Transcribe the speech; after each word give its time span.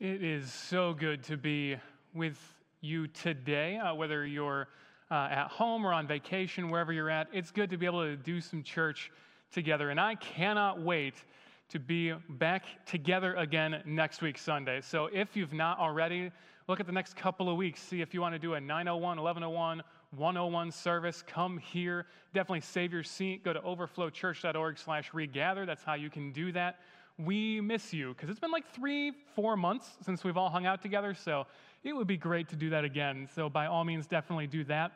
It 0.00 0.22
is 0.22 0.52
so 0.52 0.94
good 0.94 1.24
to 1.24 1.36
be 1.36 1.76
with 2.14 2.38
you 2.80 3.08
today, 3.08 3.78
uh, 3.78 3.96
whether 3.96 4.24
you're 4.24 4.68
uh, 5.10 5.26
at 5.28 5.48
home 5.48 5.84
or 5.84 5.92
on 5.92 6.06
vacation, 6.06 6.70
wherever 6.70 6.92
you're 6.92 7.10
at. 7.10 7.26
It's 7.32 7.50
good 7.50 7.68
to 7.70 7.76
be 7.76 7.84
able 7.84 8.04
to 8.04 8.14
do 8.14 8.40
some 8.40 8.62
church 8.62 9.10
together. 9.50 9.90
And 9.90 9.98
I 9.98 10.14
cannot 10.14 10.80
wait 10.80 11.14
to 11.70 11.80
be 11.80 12.12
back 12.28 12.62
together 12.86 13.34
again 13.34 13.82
next 13.86 14.22
week, 14.22 14.38
Sunday. 14.38 14.82
So 14.82 15.06
if 15.12 15.34
you've 15.34 15.52
not 15.52 15.80
already, 15.80 16.30
look 16.68 16.78
at 16.78 16.86
the 16.86 16.92
next 16.92 17.16
couple 17.16 17.50
of 17.50 17.56
weeks, 17.56 17.82
see 17.82 18.00
if 18.00 18.14
you 18.14 18.20
want 18.20 18.36
to 18.36 18.38
do 18.38 18.54
a 18.54 18.60
901, 18.60 19.20
1101, 19.20 19.82
101 20.16 20.70
service. 20.70 21.24
Come 21.26 21.58
here. 21.58 22.06
Definitely 22.34 22.60
save 22.60 22.92
your 22.92 23.02
seat. 23.02 23.42
Go 23.42 23.52
to 23.52 23.60
overflowchurch.org 23.62 24.78
slash 24.78 25.12
regather. 25.12 25.66
That's 25.66 25.82
how 25.82 25.94
you 25.94 26.08
can 26.08 26.30
do 26.30 26.52
that 26.52 26.78
we 27.18 27.60
miss 27.60 27.92
you 27.92 28.14
because 28.14 28.30
it's 28.30 28.38
been 28.38 28.52
like 28.52 28.72
three, 28.72 29.12
four 29.34 29.56
months 29.56 29.96
since 30.04 30.22
we've 30.22 30.36
all 30.36 30.50
hung 30.50 30.66
out 30.66 30.80
together. 30.80 31.14
So 31.14 31.46
it 31.82 31.92
would 31.92 32.06
be 32.06 32.16
great 32.16 32.48
to 32.50 32.56
do 32.56 32.70
that 32.70 32.84
again. 32.84 33.28
So 33.34 33.48
by 33.48 33.66
all 33.66 33.84
means, 33.84 34.06
definitely 34.06 34.46
do 34.46 34.64
that. 34.64 34.92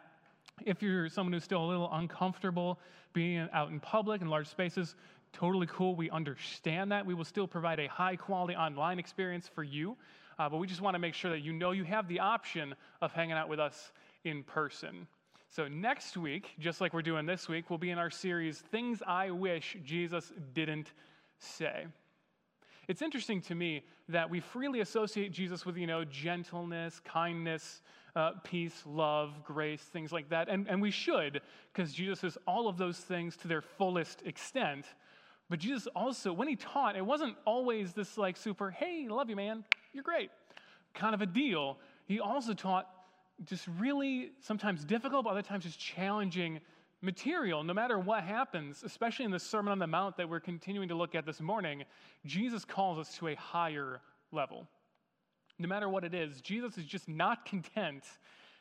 If 0.65 0.83
you're 0.83 1.09
someone 1.09 1.33
who's 1.33 1.45
still 1.45 1.65
a 1.65 1.67
little 1.67 1.91
uncomfortable 1.93 2.79
being 3.13 3.49
out 3.53 3.71
in 3.71 3.81
public 3.81 4.21
in 4.21 4.29
large 4.29 4.47
spaces, 4.47 4.95
totally 5.33 5.67
cool. 5.67 5.97
We 5.97 6.11
understand 6.11 6.93
that. 6.93 7.05
We 7.05 7.15
will 7.15 7.25
still 7.25 7.49
provide 7.49 7.81
a 7.81 7.89
high 7.89 8.17
quality 8.17 8.55
online 8.55 8.99
experience 8.99 9.49
for 9.53 9.65
you. 9.65 9.97
Uh, 10.39 10.49
but 10.49 10.59
we 10.59 10.67
just 10.67 10.81
want 10.81 10.95
to 10.95 10.99
make 10.99 11.15
sure 11.15 11.31
that 11.31 11.41
you 11.41 11.53
know 11.53 11.73
you 11.73 11.85
have 11.85 12.09
the 12.09 12.21
option 12.21 12.75
of 13.01 13.13
hanging 13.13 13.35
out 13.35 13.49
with 13.49 13.61
us 13.61 13.93
in 14.25 14.43
person. 14.45 15.07
So, 15.51 15.69
next 15.69 16.17
week, 16.17 16.55
just 16.59 16.81
like 16.81 16.95
we're 16.95 17.03
doing 17.03 17.27
this 17.27 17.47
week, 17.47 17.69
we'll 17.69 17.79
be 17.79 17.91
in 17.91 17.99
our 17.99 18.09
series, 18.09 18.61
Things 18.61 19.03
I 19.07 19.31
Wish 19.31 19.77
Jesus 19.85 20.33
Didn't 20.55 20.93
Say. 21.39 21.87
It's 22.89 23.03
interesting 23.03 23.41
to 23.43 23.55
me 23.55 23.85
that 24.09 24.29
we 24.29 24.41
freely 24.41 24.81
associate 24.81 25.33
Jesus 25.33 25.65
with, 25.65 25.77
you 25.77 25.87
know, 25.87 26.05
gentleness, 26.05 27.01
kindness, 27.05 27.81
uh, 28.17 28.33
peace, 28.45 28.83
love, 28.85 29.45
grace, 29.45 29.81
things 29.81 30.13
like 30.13 30.29
that. 30.31 30.49
And, 30.49 30.69
and 30.69 30.83
we 30.83 30.91
should, 30.91 31.41
because 31.73 31.93
Jesus 31.93 32.25
is 32.25 32.39
all 32.47 32.69
of 32.69 32.77
those 32.77 32.99
things 32.99 33.37
to 33.39 33.49
their 33.49 33.63
fullest 33.63 34.23
extent. 34.27 34.87
But 35.49 35.61
Jesus 35.61 35.87
also, 35.95 36.33
when 36.33 36.49
he 36.49 36.57
taught, 36.57 36.97
it 36.97 37.05
wasn't 37.05 37.37
always 37.45 37.93
this 37.93 38.19
like 38.19 38.37
super, 38.37 38.71
hey, 38.71 39.07
love 39.09 39.31
you, 39.31 39.37
man, 39.37 39.65
you're 39.93 40.03
great, 40.03 40.31
kind 40.95 41.15
of 41.15 41.23
a 41.23 41.27
deal. 41.27 41.79
He 42.07 42.21
also 42.21 42.53
taught 42.53 42.89
just 43.45 43.67
really 43.79 44.33
sometimes 44.41 44.85
difficult, 44.85 45.25
but 45.25 45.31
other 45.31 45.43
times 45.43 45.65
just 45.65 45.79
challenging 45.79 46.61
material, 47.03 47.65
no 47.65 47.75
matter 47.75 47.99
what 47.99 48.23
happens, 48.23 48.83
especially 48.85 49.25
in 49.25 49.31
the 49.31 49.39
Sermon 49.39 49.73
on 49.73 49.79
the 49.79 49.87
Mount 49.87 50.17
that 50.17 50.29
we're 50.29 50.41
continuing 50.41 50.89
to 50.89 50.95
look 50.95 51.15
at 51.15 51.27
this 51.27 51.41
morning, 51.41 51.85
Jesus 52.25 52.65
calls 52.65 52.99
us 52.99 53.17
to 53.19 53.29
a 53.29 53.35
higher 53.35 54.01
level. 54.31 54.67
No 55.59 55.69
matter 55.69 55.89
what 55.89 56.05
it 56.05 56.15
is, 56.15 56.41
Jesus 56.41 56.79
is 56.79 56.85
just 56.85 57.09
not 57.09 57.45
content 57.45 58.05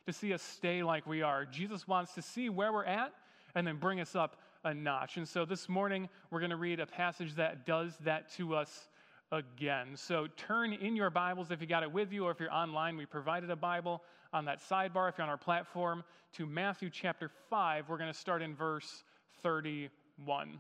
to 0.06 0.12
see 0.14 0.34
us 0.34 0.42
stay 0.42 0.82
like 0.84 1.06
we 1.06 1.22
are. 1.22 1.46
Jesus 1.46 1.88
wants 1.88 2.14
to 2.16 2.22
see 2.22 2.50
where 2.50 2.74
we're 2.74 2.84
at 2.84 3.14
and 3.54 3.66
then 3.66 3.78
bring 3.78 4.00
us 4.00 4.16
up 4.16 4.38
a 4.64 4.74
notch. 4.74 5.18
And 5.18 5.28
so 5.28 5.46
this 5.46 5.70
morning, 5.70 6.10
we're 6.30 6.40
going 6.40 6.52
to 6.52 6.56
read 6.56 6.80
a 6.80 6.86
passage 6.86 7.36
that 7.36 7.66
does 7.66 7.96
that 8.04 8.32
to 8.34 8.56
us 8.56 8.90
again. 9.32 9.96
So 9.96 10.28
turn 10.36 10.74
in 10.74 10.96
your 10.96 11.10
Bibles 11.10 11.52
if 11.52 11.62
you 11.62 11.68
got 11.68 11.84
it 11.84 11.92
with 11.92 12.12
you, 12.12 12.26
or 12.26 12.32
if 12.32 12.40
you're 12.40 12.54
online, 12.54 12.98
we 12.98 13.06
provided 13.06 13.50
a 13.50 13.56
Bible 13.56 14.02
on 14.34 14.46
that 14.46 14.60
sidebar. 14.60 15.10
If 15.10 15.18
you're 15.18 15.24
on 15.24 15.30
our 15.30 15.38
platform, 15.38 16.04
to 16.34 16.46
Matthew 16.46 16.90
chapter 16.90 17.30
5, 17.50 17.90
we're 17.90 17.98
going 17.98 18.12
to 18.12 18.18
start 18.18 18.42
in 18.42 18.56
verse 18.56 19.04
31. 19.44 20.60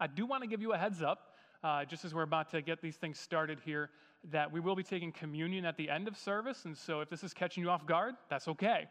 I 0.00 0.06
do 0.06 0.26
want 0.26 0.42
to 0.42 0.48
give 0.48 0.60
you 0.60 0.72
a 0.72 0.78
heads 0.78 1.02
up, 1.02 1.34
uh, 1.62 1.84
just 1.84 2.04
as 2.04 2.14
we're 2.14 2.22
about 2.22 2.50
to 2.50 2.62
get 2.62 2.80
these 2.80 2.96
things 2.96 3.18
started 3.18 3.60
here, 3.64 3.90
that 4.30 4.50
we 4.50 4.60
will 4.60 4.74
be 4.74 4.82
taking 4.82 5.12
communion 5.12 5.64
at 5.64 5.76
the 5.76 5.88
end 5.88 6.08
of 6.08 6.16
service. 6.16 6.64
And 6.64 6.76
so 6.76 7.00
if 7.00 7.08
this 7.08 7.22
is 7.22 7.32
catching 7.32 7.62
you 7.62 7.70
off 7.70 7.86
guard, 7.86 8.14
that's 8.28 8.48
okay. 8.48 8.88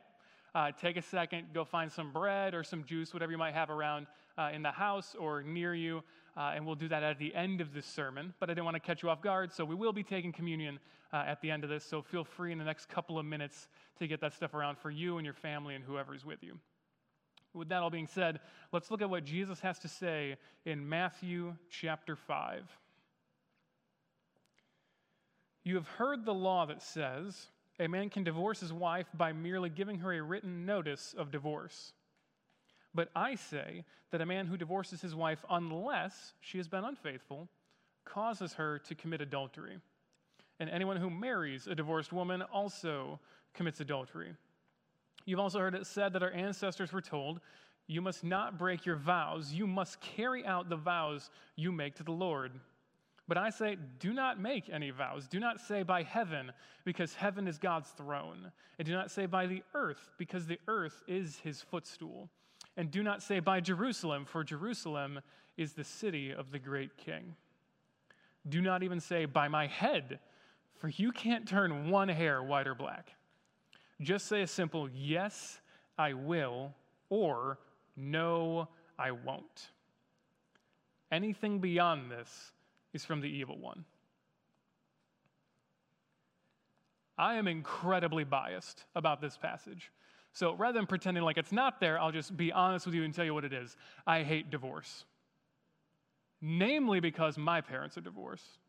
Uh, 0.55 0.71
take 0.71 0.97
a 0.97 1.01
second, 1.01 1.47
go 1.53 1.63
find 1.63 1.91
some 1.91 2.11
bread 2.11 2.55
or 2.55 2.63
some 2.63 2.83
juice, 2.83 3.13
whatever 3.13 3.31
you 3.31 3.37
might 3.37 3.53
have 3.53 3.69
around 3.69 4.07
uh, 4.37 4.49
in 4.53 4.63
the 4.63 4.71
house 4.71 5.15
or 5.19 5.43
near 5.43 5.75
you, 5.75 6.01
uh, 6.37 6.53
and 6.55 6.65
we'll 6.65 6.75
do 6.75 6.87
that 6.87 7.03
at 7.03 7.19
the 7.19 7.33
end 7.35 7.61
of 7.61 7.73
this 7.73 7.85
sermon. 7.85 8.33
But 8.39 8.49
I 8.49 8.53
didn't 8.53 8.65
want 8.65 8.75
to 8.75 8.81
catch 8.81 9.03
you 9.03 9.09
off 9.09 9.21
guard, 9.21 9.51
so 9.51 9.65
we 9.65 9.75
will 9.75 9.93
be 9.93 10.03
taking 10.03 10.31
communion 10.31 10.79
uh, 11.11 11.23
at 11.27 11.41
the 11.41 11.51
end 11.51 11.63
of 11.63 11.69
this. 11.69 11.83
So 11.83 12.01
feel 12.01 12.23
free 12.23 12.51
in 12.51 12.57
the 12.57 12.65
next 12.65 12.89
couple 12.89 13.17
of 13.17 13.25
minutes 13.25 13.67
to 13.99 14.07
get 14.07 14.21
that 14.21 14.33
stuff 14.33 14.53
around 14.53 14.77
for 14.77 14.91
you 14.91 15.17
and 15.17 15.25
your 15.25 15.33
family 15.33 15.75
and 15.75 15.83
whoever 15.83 16.13
is 16.13 16.25
with 16.25 16.43
you. 16.43 16.57
With 17.53 17.69
that 17.69 17.81
all 17.81 17.89
being 17.89 18.07
said, 18.07 18.39
let's 18.71 18.91
look 18.91 19.01
at 19.01 19.09
what 19.09 19.23
Jesus 19.23 19.59
has 19.61 19.79
to 19.79 19.87
say 19.87 20.37
in 20.65 20.87
Matthew 20.87 21.55
chapter 21.69 22.15
5. 22.15 22.63
You 25.63 25.75
have 25.75 25.87
heard 25.87 26.25
the 26.25 26.33
law 26.33 26.65
that 26.67 26.81
says 26.81 27.47
a 27.79 27.87
man 27.87 28.09
can 28.09 28.23
divorce 28.23 28.59
his 28.59 28.73
wife 28.73 29.07
by 29.13 29.33
merely 29.33 29.69
giving 29.69 29.99
her 29.99 30.13
a 30.13 30.21
written 30.21 30.65
notice 30.65 31.15
of 31.17 31.31
divorce. 31.31 31.93
But 32.93 33.09
I 33.15 33.35
say 33.35 33.85
that 34.11 34.21
a 34.21 34.25
man 34.25 34.47
who 34.47 34.57
divorces 34.57 35.01
his 35.01 35.15
wife 35.15 35.43
unless 35.49 36.33
she 36.41 36.57
has 36.57 36.67
been 36.67 36.83
unfaithful 36.83 37.47
causes 38.05 38.53
her 38.53 38.79
to 38.79 38.95
commit 38.95 39.21
adultery. 39.21 39.77
And 40.59 40.69
anyone 40.69 40.97
who 40.97 41.09
marries 41.09 41.67
a 41.67 41.75
divorced 41.75 42.11
woman 42.11 42.41
also 42.41 43.19
commits 43.53 43.79
adultery. 43.79 44.33
You've 45.25 45.39
also 45.39 45.59
heard 45.59 45.75
it 45.75 45.85
said 45.85 46.13
that 46.13 46.23
our 46.23 46.31
ancestors 46.31 46.91
were 46.91 47.01
told, 47.01 47.39
You 47.87 48.01
must 48.01 48.23
not 48.23 48.57
break 48.57 48.85
your 48.85 48.95
vows, 48.95 49.53
you 49.53 49.67
must 49.67 50.01
carry 50.01 50.45
out 50.45 50.69
the 50.69 50.75
vows 50.75 51.29
you 51.55 51.71
make 51.71 51.95
to 51.95 52.03
the 52.03 52.11
Lord. 52.11 52.51
But 53.29 53.37
I 53.37 53.51
say, 53.51 53.77
do 53.99 54.11
not 54.11 54.39
make 54.39 54.69
any 54.69 54.89
vows. 54.89 55.27
Do 55.27 55.39
not 55.39 55.59
say 55.59 55.83
by 55.83 56.01
heaven, 56.01 56.51
because 56.83 57.13
heaven 57.13 57.47
is 57.47 57.59
God's 57.59 57.91
throne. 57.91 58.51
And 58.79 58.87
do 58.87 58.91
not 58.91 59.11
say 59.11 59.27
by 59.27 59.45
the 59.45 59.61
earth, 59.75 60.09
because 60.17 60.47
the 60.47 60.57
earth 60.67 61.03
is 61.07 61.37
his 61.43 61.61
footstool. 61.61 62.31
And 62.79 62.89
do 62.89 63.03
not 63.03 63.21
say 63.21 63.41
by 63.41 63.59
Jerusalem, 63.59 64.23
for 64.23 64.41
Jerusalem 64.41 65.19
is 65.57 65.73
the 65.73 65.83
city 65.83 66.31
of 66.31 66.49
the 66.49 66.59
great 66.59 66.95
king. 66.95 67.35
Do 68.47 68.61
not 68.61 68.83
even 68.83 69.01
say 69.01 69.25
by 69.25 69.49
my 69.49 69.67
head, 69.67 70.19
for 70.77 70.87
you 70.87 71.11
can't 71.11 71.45
turn 71.45 71.89
one 71.89 72.07
hair 72.07 72.41
white 72.41 72.67
or 72.67 72.75
black. 72.75 73.11
Just 73.99 74.27
say 74.27 74.43
a 74.43 74.47
simple 74.47 74.89
yes, 74.95 75.59
I 75.97 76.13
will, 76.13 76.73
or 77.09 77.59
no, 77.97 78.69
I 78.97 79.11
won't. 79.11 79.71
Anything 81.11 81.59
beyond 81.59 82.09
this 82.09 82.53
is 82.93 83.03
from 83.03 83.19
the 83.19 83.27
evil 83.27 83.57
one. 83.57 83.83
I 87.17 87.35
am 87.35 87.49
incredibly 87.49 88.23
biased 88.23 88.85
about 88.95 89.19
this 89.19 89.35
passage. 89.35 89.91
So 90.33 90.53
rather 90.55 90.77
than 90.77 90.87
pretending 90.87 91.23
like 91.23 91.37
it's 91.37 91.51
not 91.51 91.79
there, 91.79 91.99
I'll 91.99 92.11
just 92.11 92.35
be 92.35 92.51
honest 92.51 92.85
with 92.85 92.95
you 92.95 93.03
and 93.03 93.13
tell 93.13 93.25
you 93.25 93.33
what 93.33 93.45
it 93.45 93.53
is. 93.53 93.75
I 94.05 94.23
hate 94.23 94.49
divorce. 94.49 95.05
Namely 96.41 96.99
because 96.99 97.37
my 97.37 97.61
parents 97.61 97.97
are 97.97 98.01
divorced. 98.01 98.59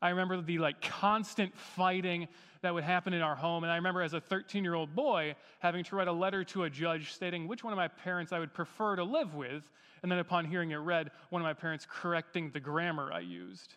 I 0.00 0.10
remember 0.10 0.40
the 0.42 0.58
like 0.58 0.80
constant 0.82 1.56
fighting 1.56 2.26
that 2.62 2.74
would 2.74 2.82
happen 2.82 3.12
in 3.12 3.22
our 3.22 3.36
home. 3.36 3.62
And 3.62 3.72
I 3.72 3.76
remember 3.76 4.02
as 4.02 4.14
a 4.14 4.20
13 4.20 4.64
year 4.64 4.74
old 4.74 4.94
boy 4.96 5.36
having 5.60 5.84
to 5.84 5.96
write 5.96 6.08
a 6.08 6.12
letter 6.12 6.42
to 6.44 6.64
a 6.64 6.70
judge 6.70 7.12
stating 7.12 7.46
which 7.46 7.62
one 7.62 7.72
of 7.72 7.76
my 7.76 7.88
parents 7.88 8.32
I 8.32 8.40
would 8.40 8.52
prefer 8.52 8.96
to 8.96 9.04
live 9.04 9.34
with. 9.34 9.70
And 10.02 10.10
then 10.10 10.18
upon 10.18 10.44
hearing 10.44 10.72
it 10.72 10.76
read, 10.76 11.12
one 11.30 11.40
of 11.40 11.44
my 11.44 11.54
parents 11.54 11.86
correcting 11.88 12.50
the 12.50 12.58
grammar 12.58 13.12
I 13.12 13.20
used. 13.20 13.76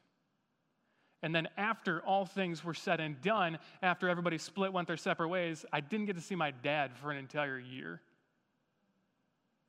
And 1.26 1.34
then 1.34 1.48
after 1.58 2.02
all 2.02 2.28
things 2.28 2.64
were 2.64 2.76
said 2.76 3.00
and 3.00 3.20
done, 3.20 3.58
after 3.82 4.08
everybody 4.08 4.38
split, 4.38 4.72
went 4.72 4.88
their 4.88 4.96
separate 4.96 5.30
ways, 5.30 5.66
I 5.74 5.82
didn't 5.82 6.06
get 6.06 6.16
to 6.18 6.22
see 6.22 6.36
my 6.36 6.52
dad 6.52 6.92
for 7.02 7.10
an 7.10 7.18
entire 7.18 7.58
year. 7.58 8.00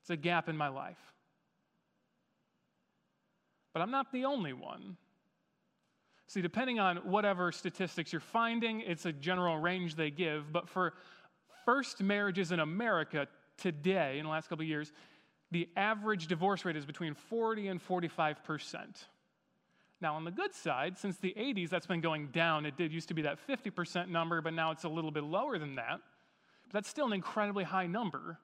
It's 0.02 0.10
a 0.10 0.18
gap 0.18 0.50
in 0.50 0.56
my 0.58 0.68
life. 0.68 1.00
But 3.72 3.80
I'm 3.80 3.90
not 3.90 4.12
the 4.12 4.26
only 4.26 4.52
one. 4.52 4.98
See, 6.26 6.42
depending 6.42 6.78
on 6.78 6.98
whatever 6.98 7.50
statistics 7.52 8.12
you're 8.12 8.20
finding, 8.20 8.82
it's 8.82 9.06
a 9.06 9.12
general 9.12 9.56
range 9.56 9.94
they 9.94 10.10
give. 10.10 10.52
But 10.52 10.68
for 10.68 10.92
first 11.64 12.02
marriages 12.02 12.52
in 12.52 12.60
America 12.60 13.28
today, 13.56 14.18
in 14.18 14.26
the 14.26 14.30
last 14.30 14.50
couple 14.50 14.62
of 14.62 14.68
years, 14.68 14.92
the 15.52 15.70
average 15.74 16.26
divorce 16.26 16.66
rate 16.66 16.76
is 16.76 16.84
between 16.84 17.14
40 17.14 17.68
and 17.68 17.80
45 17.80 18.44
percent. 18.44 19.06
Now, 20.00 20.14
on 20.14 20.24
the 20.24 20.30
good 20.30 20.54
side, 20.54 20.98
since 20.98 21.16
the 21.16 21.34
80s, 21.38 21.70
that's 21.70 21.86
been 21.86 22.02
going 22.02 22.28
down. 22.28 22.66
It 22.66 22.76
did 22.76 22.92
used 22.92 23.08
to 23.08 23.14
be 23.14 23.22
that 23.22 23.38
50% 23.48 24.08
number, 24.08 24.42
but 24.42 24.52
now 24.52 24.70
it's 24.70 24.84
a 24.84 24.88
little 24.88 25.10
bit 25.10 25.24
lower 25.24 25.58
than 25.58 25.76
that. 25.76 26.00
But 26.66 26.72
that's 26.72 26.88
still 26.88 27.06
an 27.06 27.12
incredibly 27.12 27.64
high 27.64 27.86
number. 27.86 28.38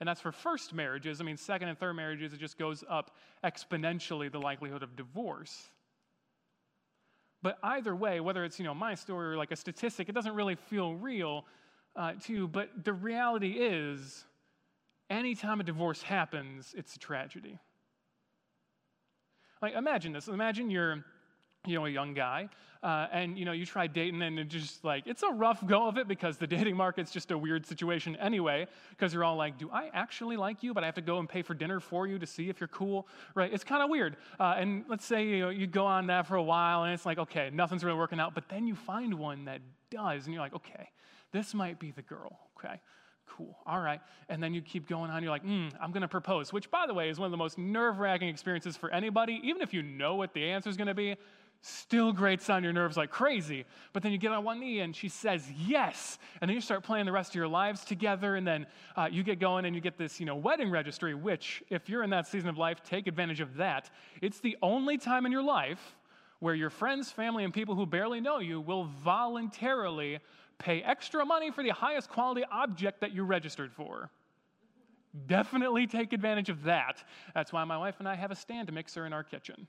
And 0.00 0.08
that's 0.08 0.20
for 0.20 0.32
first 0.32 0.72
marriages. 0.72 1.20
I 1.20 1.24
mean, 1.24 1.36
second 1.36 1.68
and 1.68 1.78
third 1.78 1.94
marriages, 1.94 2.32
it 2.32 2.40
just 2.40 2.58
goes 2.58 2.82
up 2.88 3.14
exponentially, 3.44 4.32
the 4.32 4.40
likelihood 4.40 4.82
of 4.82 4.96
divorce. 4.96 5.70
But 7.42 7.58
either 7.62 7.94
way, 7.94 8.20
whether 8.20 8.44
it's 8.44 8.58
you 8.58 8.64
know 8.64 8.74
my 8.74 8.94
story 8.94 9.28
or 9.28 9.36
like 9.36 9.52
a 9.52 9.56
statistic, 9.56 10.08
it 10.08 10.12
doesn't 10.12 10.34
really 10.34 10.56
feel 10.56 10.94
real 10.94 11.46
uh, 11.96 12.12
to 12.24 12.32
you. 12.32 12.48
But 12.48 12.84
the 12.84 12.92
reality 12.92 13.52
is, 13.52 14.24
anytime 15.08 15.60
a 15.60 15.64
divorce 15.64 16.02
happens, 16.02 16.74
it's 16.76 16.96
a 16.96 16.98
tragedy. 16.98 17.58
Like, 19.62 19.74
imagine 19.74 20.12
this. 20.12 20.28
Imagine 20.28 20.70
you're 20.70 21.04
you 21.66 21.74
know, 21.74 21.84
a 21.84 21.90
young 21.90 22.14
guy, 22.14 22.48
uh, 22.82 23.06
and 23.12 23.38
you 23.38 23.44
know, 23.44 23.52
you 23.52 23.66
try 23.66 23.86
dating, 23.86 24.22
and 24.22 24.38
it's 24.38 24.52
just 24.52 24.82
like 24.82 25.06
it's 25.06 25.22
a 25.22 25.28
rough 25.28 25.64
go 25.66 25.86
of 25.86 25.98
it 25.98 26.08
because 26.08 26.38
the 26.38 26.46
dating 26.46 26.74
market's 26.74 27.10
just 27.10 27.30
a 27.30 27.36
weird 27.36 27.66
situation 27.66 28.16
anyway. 28.16 28.66
Because 28.90 29.12
you're 29.12 29.24
all 29.24 29.36
like, 29.36 29.58
"Do 29.58 29.68
I 29.70 29.90
actually 29.92 30.38
like 30.38 30.62
you?" 30.62 30.72
But 30.72 30.84
I 30.84 30.86
have 30.86 30.94
to 30.94 31.02
go 31.02 31.18
and 31.18 31.28
pay 31.28 31.42
for 31.42 31.52
dinner 31.52 31.78
for 31.78 32.06
you 32.06 32.18
to 32.18 32.26
see 32.26 32.48
if 32.48 32.60
you're 32.60 32.68
cool, 32.68 33.06
right? 33.34 33.52
It's 33.52 33.64
kind 33.64 33.82
of 33.82 33.90
weird. 33.90 34.16
Uh, 34.38 34.54
and 34.56 34.84
let's 34.88 35.04
say 35.04 35.26
you 35.26 35.40
know 35.40 35.50
you 35.50 35.66
go 35.66 35.84
on 35.84 36.06
that 36.06 36.26
for 36.26 36.36
a 36.36 36.42
while, 36.42 36.84
and 36.84 36.94
it's 36.94 37.04
like, 37.04 37.18
okay, 37.18 37.50
nothing's 37.52 37.84
really 37.84 37.98
working 37.98 38.20
out. 38.20 38.34
But 38.34 38.48
then 38.48 38.66
you 38.66 38.74
find 38.74 39.14
one 39.14 39.44
that 39.44 39.60
does, 39.90 40.24
and 40.24 40.32
you're 40.32 40.42
like, 40.42 40.54
okay, 40.54 40.88
this 41.32 41.52
might 41.52 41.78
be 41.78 41.90
the 41.90 42.02
girl. 42.02 42.38
Okay, 42.58 42.80
cool. 43.36 43.56
All 43.66 43.80
right. 43.80 44.00
And 44.28 44.42
then 44.42 44.54
you 44.54 44.60
keep 44.60 44.88
going 44.88 45.10
on. 45.10 45.22
You're 45.22 45.30
like, 45.30 45.44
mm, 45.44 45.72
I'm 45.80 45.92
going 45.92 46.02
to 46.02 46.08
propose, 46.08 46.52
which, 46.52 46.70
by 46.70 46.86
the 46.86 46.94
way, 46.94 47.08
is 47.08 47.18
one 47.18 47.26
of 47.26 47.30
the 47.30 47.36
most 47.36 47.58
nerve 47.58 47.98
wracking 47.98 48.28
experiences 48.28 48.76
for 48.76 48.90
anybody, 48.90 49.40
even 49.42 49.62
if 49.62 49.72
you 49.72 49.82
know 49.82 50.14
what 50.16 50.34
the 50.34 50.44
answer 50.50 50.68
is 50.68 50.76
going 50.76 50.88
to 50.88 50.94
be 50.94 51.16
still 51.62 52.12
grates 52.12 52.48
on 52.48 52.64
your 52.64 52.72
nerves 52.72 52.96
like 52.96 53.10
crazy. 53.10 53.66
But 53.92 54.02
then 54.02 54.12
you 54.12 54.18
get 54.18 54.32
on 54.32 54.44
one 54.44 54.60
knee 54.60 54.80
and 54.80 54.96
she 54.96 55.08
says 55.08 55.50
yes. 55.66 56.18
And 56.40 56.48
then 56.48 56.54
you 56.54 56.60
start 56.60 56.82
playing 56.82 57.06
the 57.06 57.12
rest 57.12 57.30
of 57.30 57.34
your 57.34 57.48
lives 57.48 57.84
together. 57.84 58.36
And 58.36 58.46
then 58.46 58.66
uh, 58.96 59.08
you 59.10 59.22
get 59.22 59.38
going 59.38 59.64
and 59.66 59.74
you 59.74 59.80
get 59.80 59.98
this, 59.98 60.18
you 60.20 60.26
know, 60.26 60.36
wedding 60.36 60.70
registry, 60.70 61.14
which, 61.14 61.62
if 61.68 61.88
you're 61.88 62.02
in 62.02 62.10
that 62.10 62.26
season 62.26 62.48
of 62.48 62.56
life, 62.56 62.82
take 62.82 63.06
advantage 63.06 63.40
of 63.40 63.56
that. 63.56 63.90
It's 64.22 64.40
the 64.40 64.56
only 64.62 64.96
time 64.96 65.26
in 65.26 65.32
your 65.32 65.42
life 65.42 65.96
where 66.38 66.54
your 66.54 66.70
friends, 66.70 67.10
family, 67.10 67.44
and 67.44 67.52
people 67.52 67.74
who 67.74 67.84
barely 67.84 68.20
know 68.20 68.38
you 68.38 68.60
will 68.60 68.84
voluntarily 69.04 70.18
pay 70.60 70.82
extra 70.82 71.24
money 71.24 71.50
for 71.50 71.64
the 71.64 71.70
highest 71.70 72.08
quality 72.08 72.44
object 72.52 73.00
that 73.00 73.12
you 73.12 73.24
registered 73.24 73.72
for. 73.72 74.10
Definitely 75.26 75.88
take 75.88 76.12
advantage 76.12 76.48
of 76.48 76.62
that. 76.64 77.02
That's 77.34 77.52
why 77.52 77.64
my 77.64 77.76
wife 77.76 77.96
and 77.98 78.08
I 78.08 78.14
have 78.14 78.30
a 78.30 78.36
stand 78.36 78.72
mixer 78.72 79.06
in 79.06 79.12
our 79.12 79.24
kitchen. 79.24 79.66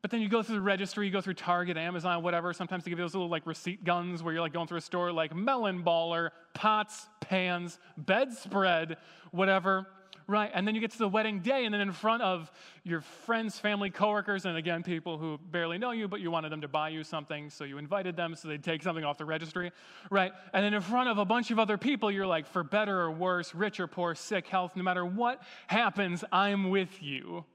But 0.00 0.12
then 0.12 0.20
you 0.20 0.28
go 0.28 0.42
through 0.42 0.54
the 0.54 0.62
registry, 0.62 1.06
you 1.06 1.12
go 1.12 1.20
through 1.20 1.34
Target, 1.34 1.76
Amazon, 1.76 2.22
whatever. 2.22 2.52
Sometimes 2.52 2.84
they 2.84 2.90
give 2.90 2.98
you 2.98 3.04
those 3.04 3.14
little 3.14 3.28
like 3.28 3.46
receipt 3.46 3.84
guns 3.84 4.22
where 4.22 4.32
you're 4.32 4.40
like 4.40 4.52
going 4.52 4.68
through 4.68 4.78
a 4.78 4.82
store 4.82 5.12
like 5.12 5.34
melon 5.34 5.82
baller, 5.82 6.30
pots, 6.54 7.08
pans, 7.20 7.78
bedspread, 7.96 8.96
whatever. 9.32 9.86
Right, 10.30 10.50
and 10.52 10.68
then 10.68 10.74
you 10.74 10.82
get 10.82 10.90
to 10.90 10.98
the 10.98 11.08
wedding 11.08 11.40
day, 11.40 11.64
and 11.64 11.72
then 11.72 11.80
in 11.80 11.90
front 11.90 12.22
of 12.22 12.52
your 12.84 13.00
friends, 13.00 13.58
family, 13.58 13.88
coworkers, 13.88 14.44
and 14.44 14.58
again, 14.58 14.82
people 14.82 15.16
who 15.16 15.38
barely 15.50 15.78
know 15.78 15.92
you, 15.92 16.06
but 16.06 16.20
you 16.20 16.30
wanted 16.30 16.52
them 16.52 16.60
to 16.60 16.68
buy 16.68 16.90
you 16.90 17.02
something, 17.02 17.48
so 17.48 17.64
you 17.64 17.78
invited 17.78 18.14
them 18.14 18.34
so 18.34 18.46
they'd 18.46 18.62
take 18.62 18.82
something 18.82 19.04
off 19.04 19.16
the 19.16 19.24
registry, 19.24 19.72
right? 20.10 20.32
And 20.52 20.62
then 20.62 20.74
in 20.74 20.82
front 20.82 21.08
of 21.08 21.16
a 21.16 21.24
bunch 21.24 21.50
of 21.50 21.58
other 21.58 21.78
people, 21.78 22.10
you're 22.10 22.26
like, 22.26 22.46
for 22.46 22.62
better 22.62 23.00
or 23.00 23.10
worse, 23.10 23.54
rich 23.54 23.80
or 23.80 23.86
poor, 23.86 24.14
sick, 24.14 24.46
health, 24.46 24.76
no 24.76 24.82
matter 24.82 25.04
what 25.04 25.42
happens, 25.66 26.22
I'm 26.30 26.68
with 26.68 27.02
you 27.02 27.46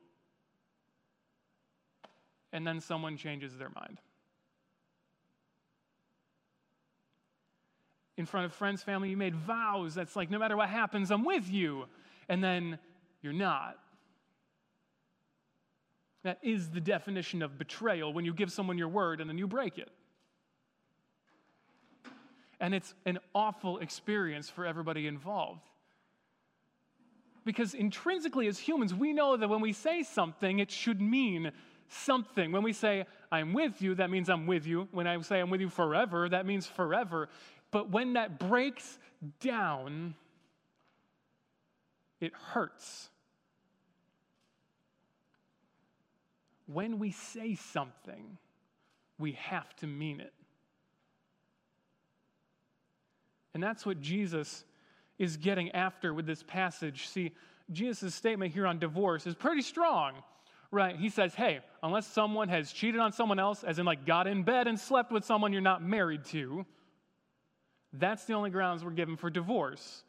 and 2.54 2.66
then 2.66 2.80
someone 2.80 3.18
changes 3.18 3.58
their 3.58 3.72
mind. 3.76 4.00
In 8.16 8.28
front 8.28 8.46
of 8.46 8.54
friends, 8.54 8.84
family, 8.84 9.10
you 9.10 9.18
made 9.18 9.36
vows 9.36 9.96
that's 9.96 10.16
like, 10.16 10.30
no 10.30 10.38
matter 10.38 10.56
what 10.56 10.70
happens, 10.70 11.10
I'm 11.10 11.26
with 11.26 11.50
you. 11.50 11.88
And 12.34 12.44
then 12.44 12.80
you're 13.22 13.32
not. 13.32 13.78
That 16.24 16.40
is 16.42 16.72
the 16.72 16.82
definition 16.82 17.44
of 17.44 17.60
betrayal 17.60 18.12
when 18.12 18.26
you 18.26 18.34
give 18.34 18.52
someone 18.52 18.76
your 18.76 18.88
word 18.88 19.22
and 19.22 19.30
then 19.30 19.38
you 19.38 19.46
break 19.46 19.78
it. 19.78 19.92
And 22.60 22.74
it's 22.74 22.96
an 23.06 23.20
awful 23.36 23.78
experience 23.78 24.50
for 24.50 24.66
everybody 24.66 25.06
involved. 25.06 25.62
Because 27.46 27.76
intrinsically, 27.76 28.48
as 28.48 28.58
humans, 28.58 28.96
we 28.96 29.14
know 29.14 29.38
that 29.38 29.48
when 29.48 29.62
we 29.62 29.72
say 29.72 30.02
something, 30.02 30.58
it 30.58 30.72
should 30.72 31.00
mean 31.00 31.52
something. 31.88 32.52
When 32.52 32.64
we 32.64 32.74
say, 32.74 33.06
I'm 33.32 33.54
with 33.54 33.80
you, 33.80 33.94
that 33.94 34.10
means 34.10 34.28
I'm 34.28 34.48
with 34.48 34.66
you. 34.66 34.88
When 34.92 35.06
I 35.06 35.22
say 35.22 35.40
I'm 35.40 35.52
with 35.52 35.62
you 35.62 35.70
forever, 35.70 36.28
that 36.30 36.48
means 36.48 36.66
forever. 36.66 37.30
But 37.70 37.92
when 37.92 38.14
that 38.14 38.40
breaks 38.40 38.98
down, 39.40 40.16
it 42.24 42.34
hurts. 42.34 43.10
When 46.66 46.98
we 46.98 47.12
say 47.12 47.56
something, 47.56 48.38
we 49.20 49.34
have 49.34 49.76
to 49.78 49.88
mean 49.88 50.22
it. 50.22 50.34
And 53.54 53.62
that's 53.62 53.86
what 53.86 54.00
Jesus 54.00 54.64
is 55.20 55.38
getting 55.38 55.72
after 55.72 56.14
with 56.14 56.26
this 56.26 56.42
passage. 56.42 57.08
See, 57.10 57.34
Jesus' 57.72 58.16
statement 58.16 58.54
here 58.54 58.66
on 58.66 58.80
divorce 58.80 59.28
is 59.28 59.36
pretty 59.36 59.62
strong. 59.62 60.14
Right. 60.72 60.96
He 60.96 61.10
says, 61.10 61.36
hey, 61.36 61.60
unless 61.84 62.08
someone 62.08 62.50
has 62.50 62.72
cheated 62.72 63.00
on 63.00 63.12
someone 63.12 63.38
else, 63.38 63.64
as 63.64 63.78
in 63.78 63.86
like 63.86 64.08
got 64.08 64.26
in 64.26 64.42
bed 64.42 64.68
and 64.68 64.80
slept 64.80 65.12
with 65.12 65.24
someone 65.24 65.54
you're 65.54 65.62
not 65.62 65.84
married 65.84 66.26
to, 66.26 66.66
that's 67.94 68.26
the 68.26 68.34
only 68.34 68.50
grounds 68.50 68.84
we're 68.84 68.90
given 68.90 69.16
for 69.16 69.30
divorce, 69.30 70.04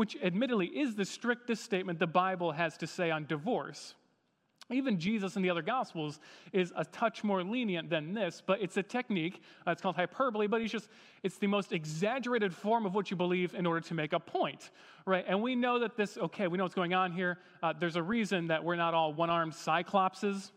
which 0.00 0.16
admittedly 0.22 0.64
is 0.64 0.94
the 0.94 1.04
strictest 1.04 1.62
statement 1.62 1.98
the 1.98 2.06
Bible 2.06 2.52
has 2.52 2.74
to 2.78 2.86
say 2.86 3.10
on 3.10 3.26
divorce. 3.26 3.94
Even 4.70 4.98
Jesus 4.98 5.36
in 5.36 5.42
the 5.42 5.50
other 5.50 5.60
Gospels 5.60 6.20
is 6.54 6.72
a 6.74 6.86
touch 6.86 7.22
more 7.22 7.44
lenient 7.44 7.90
than 7.90 8.14
this, 8.14 8.42
but 8.46 8.62
it's 8.62 8.78
a 8.78 8.82
technique. 8.82 9.42
Uh, 9.66 9.72
it's 9.72 9.82
called 9.82 9.96
hyperbole, 9.96 10.46
but 10.46 10.62
he's 10.62 10.72
just, 10.72 10.88
it's 11.22 11.36
the 11.36 11.46
most 11.46 11.74
exaggerated 11.74 12.54
form 12.54 12.86
of 12.86 12.94
what 12.94 13.10
you 13.10 13.16
believe 13.18 13.54
in 13.54 13.66
order 13.66 13.82
to 13.82 13.92
make 13.92 14.14
a 14.14 14.18
point, 14.18 14.70
right? 15.04 15.26
And 15.28 15.42
we 15.42 15.54
know 15.54 15.78
that 15.80 15.98
this, 15.98 16.16
okay, 16.16 16.46
we 16.46 16.56
know 16.56 16.64
what's 16.64 16.74
going 16.74 16.94
on 16.94 17.12
here. 17.12 17.36
Uh, 17.62 17.74
there's 17.78 17.96
a 17.96 18.02
reason 18.02 18.46
that 18.46 18.64
we're 18.64 18.76
not 18.76 18.94
all 18.94 19.12
one 19.12 19.28
armed 19.28 19.52
cyclopses, 19.52 20.50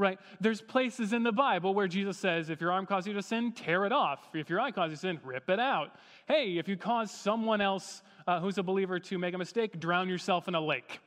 right? 0.00 0.18
There's 0.40 0.60
places 0.60 1.12
in 1.12 1.22
the 1.22 1.32
Bible 1.32 1.74
where 1.74 1.86
Jesus 1.86 2.18
says, 2.18 2.50
if 2.50 2.60
your 2.60 2.72
arm 2.72 2.86
causes 2.86 3.08
you 3.08 3.12
to 3.14 3.22
sin, 3.22 3.52
tear 3.52 3.84
it 3.86 3.92
off. 3.92 4.28
If 4.34 4.50
your 4.50 4.60
eye 4.60 4.72
causes 4.72 4.90
you 5.04 5.10
to 5.10 5.18
sin, 5.18 5.20
rip 5.24 5.48
it 5.48 5.60
out. 5.60 5.94
Hey, 6.26 6.58
if 6.58 6.66
you 6.66 6.76
cause 6.76 7.10
someone 7.10 7.60
else 7.60 8.02
uh, 8.26 8.40
who's 8.40 8.58
a 8.58 8.62
believer 8.62 8.98
to 8.98 9.18
make 9.18 9.34
a 9.34 9.38
mistake, 9.38 9.78
drown 9.78 10.08
yourself 10.08 10.48
in 10.48 10.54
a 10.54 10.60
lake 10.60 11.00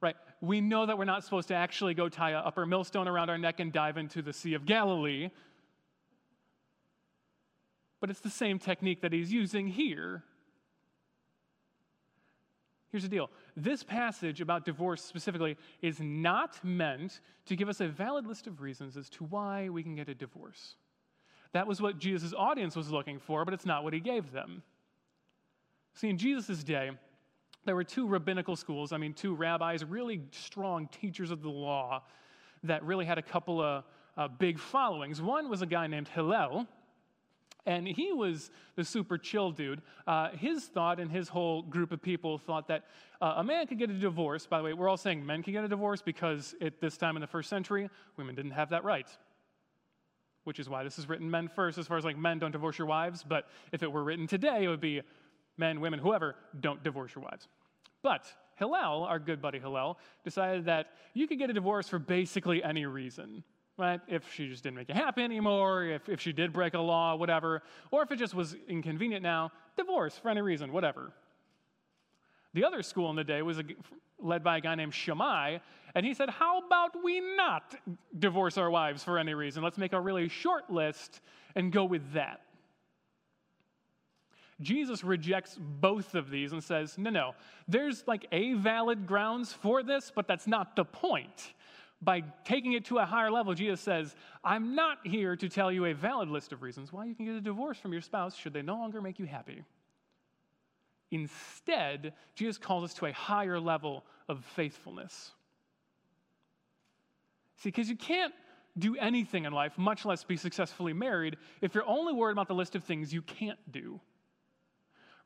right? 0.00 0.16
We 0.40 0.60
know 0.60 0.86
that 0.86 0.98
we're 0.98 1.04
not 1.04 1.24
supposed 1.24 1.48
to 1.48 1.54
actually 1.54 1.94
go 1.94 2.08
tie 2.08 2.32
a 2.32 2.38
upper 2.38 2.66
millstone 2.66 3.08
around 3.08 3.30
our 3.30 3.38
neck 3.38 3.60
and 3.60 3.72
dive 3.72 3.96
into 3.96 4.22
the 4.22 4.32
Sea 4.32 4.54
of 4.54 4.66
Galilee. 4.66 5.30
But 8.00 8.10
it's 8.10 8.20
the 8.20 8.30
same 8.30 8.58
technique 8.58 9.00
that 9.00 9.12
he's 9.12 9.32
using 9.32 9.68
here. 9.68 10.22
Here's 12.96 13.02
the 13.02 13.10
deal 13.10 13.28
this 13.58 13.82
passage 13.82 14.40
about 14.40 14.64
divorce 14.64 15.04
specifically 15.04 15.58
is 15.82 16.00
not 16.00 16.58
meant 16.64 17.20
to 17.44 17.54
give 17.54 17.68
us 17.68 17.82
a 17.82 17.88
valid 17.88 18.26
list 18.26 18.46
of 18.46 18.62
reasons 18.62 18.96
as 18.96 19.10
to 19.10 19.24
why 19.24 19.68
we 19.68 19.82
can 19.82 19.94
get 19.96 20.08
a 20.08 20.14
divorce. 20.14 20.76
That 21.52 21.66
was 21.66 21.82
what 21.82 21.98
Jesus' 21.98 22.32
audience 22.32 22.74
was 22.74 22.90
looking 22.90 23.18
for, 23.18 23.44
but 23.44 23.52
it's 23.52 23.66
not 23.66 23.84
what 23.84 23.92
he 23.92 24.00
gave 24.00 24.32
them. 24.32 24.62
See, 25.92 26.08
in 26.08 26.16
Jesus' 26.16 26.64
day, 26.64 26.90
there 27.66 27.74
were 27.74 27.84
two 27.84 28.08
rabbinical 28.08 28.56
schools, 28.56 28.94
I 28.94 28.96
mean, 28.96 29.12
two 29.12 29.34
rabbis, 29.34 29.84
really 29.84 30.22
strong 30.30 30.88
teachers 30.88 31.30
of 31.30 31.42
the 31.42 31.50
law 31.50 32.02
that 32.62 32.82
really 32.82 33.04
had 33.04 33.18
a 33.18 33.22
couple 33.22 33.60
of 33.60 33.84
uh, 34.16 34.28
big 34.28 34.58
followings. 34.58 35.20
One 35.20 35.50
was 35.50 35.60
a 35.60 35.66
guy 35.66 35.86
named 35.86 36.08
Hillel, 36.08 36.66
and 37.66 37.86
he 37.86 38.12
was 38.12 38.50
the 38.76 38.84
super 38.84 39.18
chill 39.18 39.50
dude. 39.50 39.82
Uh, 40.06 40.30
his 40.30 40.64
thought 40.64 41.00
and 41.00 41.10
his 41.10 41.28
whole 41.28 41.62
group 41.62 41.92
of 41.92 42.00
people 42.00 42.38
thought 42.38 42.68
that 42.68 42.84
uh, 43.20 43.34
a 43.36 43.44
man 43.44 43.66
could 43.66 43.78
get 43.78 43.90
a 43.90 43.94
divorce. 43.94 44.46
By 44.46 44.58
the 44.58 44.64
way, 44.64 44.72
we're 44.72 44.88
all 44.88 44.96
saying 44.96 45.26
men 45.26 45.42
can 45.42 45.52
get 45.52 45.64
a 45.64 45.68
divorce 45.68 46.00
because 46.00 46.54
at 46.60 46.80
this 46.80 46.96
time 46.96 47.16
in 47.16 47.20
the 47.20 47.26
first 47.26 47.50
century, 47.50 47.90
women 48.16 48.34
didn't 48.34 48.52
have 48.52 48.70
that 48.70 48.84
right. 48.84 49.08
Which 50.44 50.60
is 50.60 50.68
why 50.68 50.84
this 50.84 50.98
is 50.98 51.08
written 51.08 51.28
men 51.28 51.48
first, 51.48 51.76
as 51.76 51.88
far 51.88 51.98
as 51.98 52.04
like 52.04 52.16
men 52.16 52.38
don't 52.38 52.52
divorce 52.52 52.78
your 52.78 52.86
wives. 52.86 53.24
But 53.26 53.48
if 53.72 53.82
it 53.82 53.90
were 53.90 54.04
written 54.04 54.28
today, 54.28 54.64
it 54.64 54.68
would 54.68 54.80
be 54.80 55.02
men, 55.56 55.80
women, 55.80 55.98
whoever, 55.98 56.36
don't 56.60 56.82
divorce 56.84 57.14
your 57.14 57.24
wives. 57.24 57.48
But 58.02 58.26
Hillel, 58.54 59.04
our 59.04 59.18
good 59.18 59.42
buddy 59.42 59.58
Hillel, 59.58 59.98
decided 60.22 60.66
that 60.66 60.86
you 61.14 61.26
could 61.26 61.38
get 61.38 61.50
a 61.50 61.52
divorce 61.52 61.88
for 61.88 61.98
basically 61.98 62.62
any 62.62 62.86
reason. 62.86 63.42
Right? 63.78 64.00
If 64.08 64.32
she 64.32 64.48
just 64.48 64.62
didn't 64.62 64.76
make 64.76 64.88
you 64.88 64.94
happy 64.94 65.22
anymore, 65.22 65.84
if, 65.84 66.08
if 66.08 66.20
she 66.20 66.32
did 66.32 66.52
break 66.52 66.74
a 66.74 66.80
law, 66.80 67.14
whatever, 67.14 67.62
or 67.90 68.02
if 68.02 68.10
it 68.10 68.16
just 68.16 68.34
was 68.34 68.56
inconvenient 68.68 69.22
now, 69.22 69.52
divorce 69.76 70.16
for 70.16 70.30
any 70.30 70.40
reason, 70.40 70.72
whatever. 70.72 71.12
The 72.54 72.64
other 72.64 72.82
school 72.82 73.10
in 73.10 73.16
the 73.16 73.24
day 73.24 73.42
was 73.42 73.58
a, 73.58 73.64
led 74.18 74.42
by 74.42 74.56
a 74.56 74.60
guy 74.62 74.74
named 74.76 74.94
Shammai, 74.94 75.58
and 75.94 76.06
he 76.06 76.14
said, 76.14 76.30
How 76.30 76.58
about 76.58 77.02
we 77.04 77.20
not 77.20 77.74
divorce 78.18 78.56
our 78.56 78.70
wives 78.70 79.04
for 79.04 79.18
any 79.18 79.34
reason? 79.34 79.62
Let's 79.62 79.76
make 79.76 79.92
a 79.92 80.00
really 80.00 80.28
short 80.28 80.70
list 80.70 81.20
and 81.54 81.70
go 81.70 81.84
with 81.84 82.14
that. 82.14 82.40
Jesus 84.60 85.04
rejects 85.04 85.58
both 85.60 86.14
of 86.14 86.30
these 86.30 86.52
and 86.52 86.64
says, 86.64 86.96
no, 86.96 87.10
no, 87.10 87.34
there's 87.68 88.04
like 88.06 88.26
a 88.32 88.54
valid 88.54 89.06
grounds 89.06 89.52
for 89.52 89.82
this, 89.82 90.10
but 90.14 90.26
that's 90.26 90.46
not 90.46 90.76
the 90.76 90.84
point. 90.84 91.52
By 92.02 92.22
taking 92.44 92.74
it 92.74 92.84
to 92.86 92.98
a 92.98 93.06
higher 93.06 93.30
level, 93.30 93.54
Jesus 93.54 93.80
says, 93.80 94.14
I'm 94.44 94.74
not 94.74 94.98
here 95.04 95.34
to 95.36 95.48
tell 95.48 95.72
you 95.72 95.86
a 95.86 95.94
valid 95.94 96.28
list 96.28 96.52
of 96.52 96.62
reasons 96.62 96.92
why 96.92 97.06
you 97.06 97.14
can 97.14 97.24
get 97.24 97.34
a 97.34 97.40
divorce 97.40 97.78
from 97.78 97.92
your 97.92 98.02
spouse 98.02 98.36
should 98.36 98.52
they 98.52 98.62
no 98.62 98.76
longer 98.76 99.00
make 99.00 99.18
you 99.18 99.24
happy. 99.24 99.64
Instead, 101.10 102.12
Jesus 102.34 102.58
calls 102.58 102.84
us 102.84 102.94
to 102.94 103.06
a 103.06 103.12
higher 103.12 103.58
level 103.58 104.04
of 104.28 104.44
faithfulness. 104.44 105.32
See, 107.56 107.70
because 107.70 107.88
you 107.88 107.96
can't 107.96 108.34
do 108.78 108.96
anything 108.96 109.46
in 109.46 109.52
life, 109.52 109.78
much 109.78 110.04
less 110.04 110.22
be 110.24 110.36
successfully 110.36 110.92
married, 110.92 111.36
if 111.62 111.74
you're 111.74 111.88
only 111.88 112.12
worried 112.12 112.32
about 112.32 112.48
the 112.48 112.54
list 112.54 112.74
of 112.74 112.84
things 112.84 113.12
you 113.12 113.22
can't 113.22 113.58
do. 113.72 114.00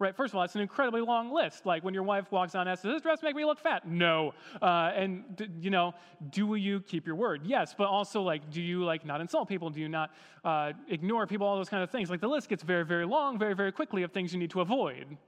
Right? 0.00 0.16
First 0.16 0.32
of 0.32 0.38
all, 0.38 0.44
it's 0.44 0.54
an 0.54 0.62
incredibly 0.62 1.02
long 1.02 1.30
list. 1.30 1.66
Like 1.66 1.84
when 1.84 1.92
your 1.92 2.02
wife 2.02 2.32
walks 2.32 2.54
on 2.54 2.66
and 2.66 2.80
Does 2.80 2.90
this 2.94 3.02
dress 3.02 3.22
make 3.22 3.36
me 3.36 3.44
look 3.44 3.60
fat? 3.60 3.86
No. 3.86 4.32
Uh, 4.60 4.90
and, 4.96 5.50
you 5.60 5.68
know, 5.68 5.94
do 6.30 6.54
you 6.54 6.80
keep 6.80 7.06
your 7.06 7.16
word? 7.16 7.42
Yes. 7.44 7.74
But 7.76 7.88
also, 7.88 8.22
like, 8.22 8.50
do 8.50 8.62
you, 8.62 8.82
like, 8.82 9.04
not 9.04 9.20
insult 9.20 9.46
people? 9.46 9.68
Do 9.68 9.78
you 9.78 9.90
not 9.90 10.10
uh, 10.42 10.72
ignore 10.88 11.26
people? 11.26 11.46
All 11.46 11.56
those 11.56 11.68
kind 11.68 11.82
of 11.82 11.90
things. 11.90 12.08
Like 12.08 12.22
the 12.22 12.28
list 12.28 12.48
gets 12.48 12.62
very, 12.62 12.84
very 12.84 13.04
long, 13.04 13.38
very, 13.38 13.54
very 13.54 13.72
quickly 13.72 14.02
of 14.02 14.10
things 14.10 14.32
you 14.32 14.38
need 14.38 14.50
to 14.52 14.62
avoid. 14.62 15.18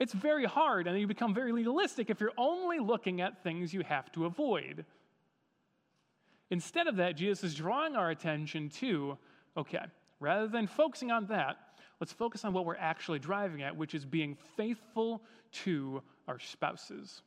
It's 0.00 0.12
very 0.12 0.44
hard, 0.44 0.88
and 0.88 0.98
you 0.98 1.06
become 1.06 1.32
very 1.32 1.52
legalistic 1.52 2.10
if 2.10 2.20
you're 2.20 2.32
only 2.36 2.80
looking 2.80 3.20
at 3.20 3.42
things 3.44 3.72
you 3.72 3.82
have 3.82 4.10
to 4.12 4.26
avoid. 4.26 4.84
Instead 6.50 6.86
of 6.88 6.96
that, 6.96 7.16
Jesus 7.16 7.44
is 7.44 7.54
drawing 7.54 7.94
our 7.94 8.10
attention 8.10 8.68
to 8.80 9.16
okay, 9.56 9.84
rather 10.20 10.46
than 10.46 10.66
focusing 10.66 11.10
on 11.10 11.26
that, 11.26 11.56
let's 12.00 12.12
focus 12.12 12.44
on 12.44 12.52
what 12.52 12.64
we're 12.64 12.76
actually 12.76 13.18
driving 13.18 13.62
at, 13.62 13.76
which 13.76 13.94
is 13.94 14.04
being 14.04 14.36
faithful 14.56 15.22
to 15.50 16.02
our 16.26 16.38
spouses. 16.38 17.22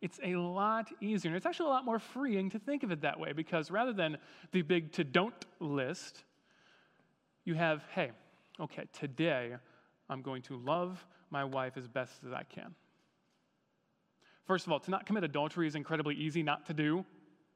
It's 0.00 0.20
a 0.22 0.36
lot 0.36 0.88
easier, 1.00 1.30
and 1.30 1.36
it's 1.36 1.46
actually 1.46 1.66
a 1.66 1.70
lot 1.70 1.84
more 1.84 1.98
freeing 1.98 2.50
to 2.50 2.58
think 2.58 2.82
of 2.82 2.90
it 2.90 3.00
that 3.02 3.18
way 3.18 3.32
because 3.32 3.70
rather 3.70 3.92
than 3.92 4.18
the 4.52 4.62
big 4.62 4.92
to 4.92 5.04
don't 5.04 5.46
list, 5.60 6.24
you 7.44 7.54
have, 7.54 7.82
hey, 7.94 8.10
okay, 8.60 8.84
today 8.92 9.54
I'm 10.10 10.20
going 10.20 10.42
to 10.42 10.56
love 10.56 11.04
my 11.30 11.44
wife 11.44 11.76
as 11.76 11.88
best 11.88 12.12
as 12.26 12.32
I 12.32 12.42
can. 12.42 12.74
First 14.46 14.66
of 14.66 14.72
all, 14.72 14.80
to 14.80 14.90
not 14.90 15.06
commit 15.06 15.24
adultery 15.24 15.66
is 15.66 15.74
incredibly 15.74 16.14
easy 16.14 16.42
not 16.42 16.66
to 16.66 16.74
do, 16.74 17.04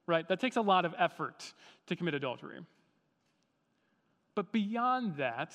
right? 0.07 0.27
That 0.27 0.41
takes 0.41 0.57
a 0.57 0.63
lot 0.63 0.87
of 0.87 0.95
effort 0.99 1.53
to 1.87 1.97
commit 1.97 2.15
adultery. 2.15 2.61
But 4.39 4.53
beyond 4.53 5.17
that, 5.17 5.53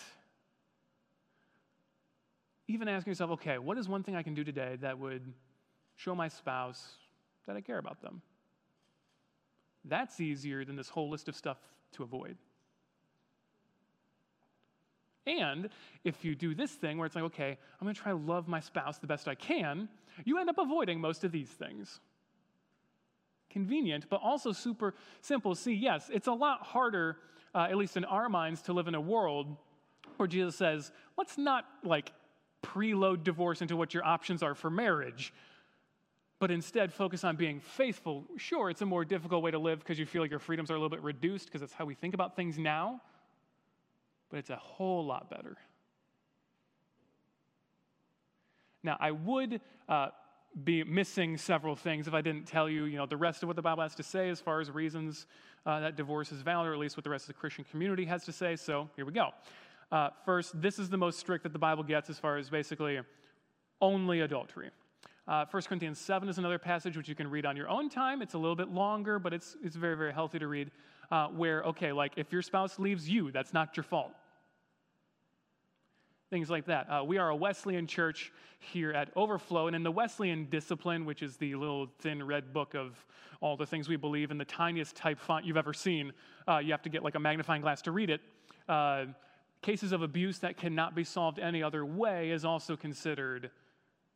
even 2.67 2.89
asking 2.89 3.11
yourself, 3.11 3.31
okay, 3.31 3.57
what 3.57 3.77
is 3.77 3.87
one 3.87 4.03
thing 4.03 4.17
I 4.17 4.23
can 4.23 4.33
do 4.33 4.43
today 4.43 4.75
that 4.81 4.99
would 4.99 5.21
show 5.95 6.13
my 6.13 6.27
spouse 6.27 6.85
that 7.47 7.55
I 7.55 7.61
care 7.61 7.77
about 7.77 8.01
them? 8.01 8.21
That's 9.85 10.19
easier 10.19 10.65
than 10.65 10.75
this 10.75 10.89
whole 10.89 11.09
list 11.09 11.29
of 11.29 11.35
stuff 11.37 11.55
to 11.93 12.03
avoid. 12.03 12.35
And 15.25 15.69
if 16.03 16.25
you 16.25 16.35
do 16.35 16.53
this 16.53 16.71
thing 16.71 16.97
where 16.97 17.05
it's 17.05 17.15
like, 17.15 17.23
okay, 17.23 17.57
I'm 17.79 17.85
going 17.85 17.95
to 17.95 18.01
try 18.01 18.11
to 18.11 18.17
love 18.17 18.49
my 18.49 18.59
spouse 18.59 18.97
the 18.97 19.07
best 19.07 19.29
I 19.29 19.35
can, 19.35 19.87
you 20.25 20.39
end 20.39 20.49
up 20.49 20.57
avoiding 20.57 20.99
most 20.99 21.23
of 21.23 21.31
these 21.31 21.47
things. 21.47 22.01
Convenient, 23.49 24.09
but 24.09 24.19
also 24.21 24.51
super 24.51 24.93
simple. 25.21 25.55
See, 25.55 25.73
yes, 25.73 26.11
it's 26.13 26.27
a 26.27 26.33
lot 26.33 26.63
harder, 26.63 27.15
uh, 27.53 27.67
at 27.69 27.77
least 27.77 27.97
in 27.97 28.05
our 28.05 28.29
minds, 28.29 28.61
to 28.63 28.73
live 28.73 28.87
in 28.87 28.95
a 28.95 29.01
world 29.01 29.55
where 30.17 30.27
Jesus 30.27 30.55
says, 30.55 30.91
let's 31.17 31.37
not 31.37 31.65
like 31.83 32.11
preload 32.63 33.23
divorce 33.23 33.61
into 33.61 33.75
what 33.75 33.93
your 33.93 34.05
options 34.05 34.41
are 34.41 34.55
for 34.55 34.69
marriage, 34.69 35.33
but 36.39 36.51
instead 36.51 36.93
focus 36.93 37.23
on 37.23 37.35
being 37.35 37.59
faithful. 37.59 38.25
Sure, 38.37 38.69
it's 38.69 38.81
a 38.81 38.85
more 38.85 39.05
difficult 39.05 39.43
way 39.43 39.51
to 39.51 39.59
live 39.59 39.79
because 39.79 39.99
you 39.99 40.05
feel 40.05 40.21
like 40.21 40.31
your 40.31 40.39
freedoms 40.39 40.71
are 40.71 40.75
a 40.75 40.77
little 40.77 40.89
bit 40.89 41.03
reduced 41.03 41.47
because 41.47 41.61
that's 41.61 41.73
how 41.73 41.85
we 41.85 41.95
think 41.95 42.13
about 42.13 42.35
things 42.35 42.57
now 42.57 43.01
but 44.33 44.39
it's 44.39 44.49
a 44.49 44.55
whole 44.55 45.05
lot 45.05 45.29
better. 45.29 45.55
Now, 48.81 48.97
I 48.99 49.11
would 49.11 49.61
uh, 49.87 50.07
be 50.63 50.83
missing 50.83 51.37
several 51.37 51.75
things 51.75 52.07
if 52.07 52.13
I 52.13 52.21
didn't 52.21 52.45
tell 52.45 52.69
you, 52.69 52.85
you 52.85 52.97
know, 52.97 53.05
the 53.05 53.17
rest 53.17 53.43
of 53.43 53.47
what 53.47 53.55
the 53.55 53.61
Bible 53.61 53.81
has 53.81 53.95
to 53.95 54.03
say 54.03 54.29
as 54.29 54.39
far 54.39 54.61
as 54.61 54.69
reasons 54.69 55.25
uh, 55.65 55.79
that 55.79 55.95
divorce 55.95 56.31
is 56.31 56.41
valid, 56.41 56.67
or 56.67 56.73
at 56.73 56.79
least 56.79 56.95
what 56.95 57.03
the 57.03 57.09
rest 57.09 57.23
of 57.23 57.35
the 57.35 57.39
Christian 57.39 57.65
community 57.69 58.05
has 58.05 58.23
to 58.25 58.31
say. 58.31 58.55
So 58.55 58.89
here 58.95 59.05
we 59.05 59.13
go. 59.13 59.29
Uh, 59.91 60.09
first, 60.25 60.59
this 60.61 60.79
is 60.79 60.89
the 60.89 60.97
most 60.97 61.19
strict 61.19 61.43
that 61.43 61.53
the 61.53 61.59
Bible 61.59 61.83
gets 61.83 62.09
as 62.09 62.19
far 62.19 62.37
as 62.37 62.49
basically 62.49 62.99
only 63.81 64.21
adultery. 64.21 64.69
Uh, 65.27 65.45
1 65.49 65.63
Corinthians 65.63 65.99
7 65.99 66.27
is 66.27 66.37
another 66.37 66.59
passage 66.59 66.97
which 66.97 67.07
you 67.07 67.15
can 67.15 67.29
read 67.29 67.45
on 67.45 67.55
your 67.55 67.69
own 67.69 67.89
time. 67.89 68.21
It's 68.21 68.33
a 68.33 68.37
little 68.37 68.55
bit 68.55 68.69
longer, 68.69 69.19
but 69.19 69.33
it's, 69.33 69.55
it's 69.63 69.75
very, 69.75 69.95
very 69.95 70.13
healthy 70.13 70.39
to 70.39 70.47
read. 70.47 70.71
Uh, 71.11 71.27
where, 71.27 71.63
okay, 71.63 71.91
like 71.91 72.13
if 72.17 72.31
your 72.31 72.41
spouse 72.41 72.79
leaves 72.79 73.09
you, 73.09 73.31
that's 73.31 73.53
not 73.53 73.75
your 73.77 73.83
fault 73.83 74.11
things 76.33 76.49
like 76.49 76.65
that. 76.65 76.87
Uh, 76.89 77.03
we 77.03 77.19
are 77.19 77.29
a 77.29 77.35
Wesleyan 77.35 77.85
church 77.85 78.33
here 78.57 78.91
at 78.91 79.11
Overflow, 79.15 79.67
and 79.67 79.75
in 79.75 79.83
the 79.83 79.91
Wesleyan 79.91 80.45
discipline, 80.49 81.05
which 81.05 81.21
is 81.21 81.37
the 81.37 81.53
little 81.53 81.87
thin 81.99 82.25
red 82.25 82.51
book 82.51 82.73
of 82.73 83.05
all 83.39 83.55
the 83.55 83.67
things 83.67 83.87
we 83.87 83.97
believe 83.97 84.31
in 84.31 84.39
the 84.39 84.45
tiniest 84.45 84.95
type 84.95 85.19
font 85.19 85.45
you've 85.45 85.57
ever 85.57 85.73
seen, 85.73 86.11
uh, 86.47 86.57
you 86.57 86.71
have 86.71 86.81
to 86.81 86.89
get 86.89 87.03
like 87.03 87.13
a 87.13 87.19
magnifying 87.19 87.61
glass 87.61 87.83
to 87.83 87.91
read 87.91 88.09
it. 88.09 88.19
Uh, 88.67 89.05
cases 89.61 89.91
of 89.91 90.01
abuse 90.01 90.39
that 90.39 90.57
cannot 90.57 90.95
be 90.95 91.03
solved 91.03 91.37
any 91.37 91.61
other 91.61 91.85
way 91.85 92.31
is 92.31 92.43
also 92.43 92.75
considered 92.75 93.51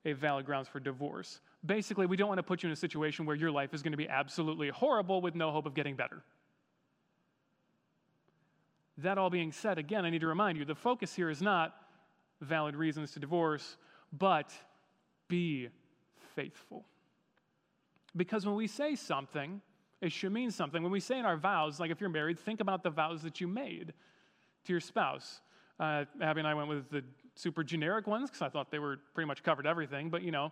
a 0.03 0.13
valid 0.13 0.43
grounds 0.43 0.67
for 0.67 0.79
divorce. 0.79 1.39
Basically, 1.63 2.07
we 2.07 2.17
don't 2.17 2.29
want 2.29 2.39
to 2.39 2.43
put 2.43 2.63
you 2.63 2.67
in 2.67 2.73
a 2.73 2.75
situation 2.75 3.27
where 3.27 3.35
your 3.35 3.51
life 3.51 3.75
is 3.75 3.83
going 3.83 3.91
to 3.91 3.97
be 3.97 4.09
absolutely 4.09 4.69
horrible 4.69 5.21
with 5.21 5.35
no 5.35 5.51
hope 5.51 5.67
of 5.67 5.75
getting 5.75 5.95
better. 5.95 6.23
That 8.97 9.19
all 9.19 9.29
being 9.29 9.51
said, 9.51 9.77
again, 9.77 10.03
I 10.03 10.09
need 10.09 10.21
to 10.21 10.27
remind 10.27 10.57
you 10.57 10.65
the 10.65 10.73
focus 10.73 11.13
here 11.13 11.29
is 11.29 11.43
not 11.43 11.75
valid 12.41 12.75
reasons 12.75 13.11
to 13.11 13.19
divorce, 13.19 13.77
but 14.11 14.51
be 15.27 15.69
faithful. 16.35 16.85
Because 18.15 18.45
when 18.45 18.55
we 18.55 18.67
say 18.67 18.95
something, 18.95 19.61
it 20.01 20.11
should 20.11 20.31
mean 20.31 20.51
something. 20.51 20.81
When 20.83 20.91
we 20.91 20.99
say 20.99 21.19
in 21.19 21.25
our 21.25 21.37
vows, 21.37 21.79
like 21.79 21.91
if 21.91 21.99
you're 21.99 22.09
married, 22.09 22.39
think 22.39 22.59
about 22.59 22.83
the 22.83 22.89
vows 22.89 23.23
that 23.23 23.41
you 23.41 23.47
made 23.47 23.93
to 24.65 24.73
your 24.73 24.79
spouse. 24.79 25.41
Uh, 25.79 26.05
Abby 26.21 26.39
and 26.39 26.47
I 26.47 26.53
went 26.53 26.69
with 26.69 26.89
the 26.89 27.03
super 27.35 27.63
generic 27.63 28.07
ones 28.07 28.29
because 28.29 28.41
I 28.41 28.49
thought 28.49 28.71
they 28.71 28.79
were 28.79 28.97
pretty 29.13 29.27
much 29.27 29.43
covered 29.43 29.67
everything, 29.67 30.09
but 30.09 30.23
you 30.23 30.31
know, 30.31 30.51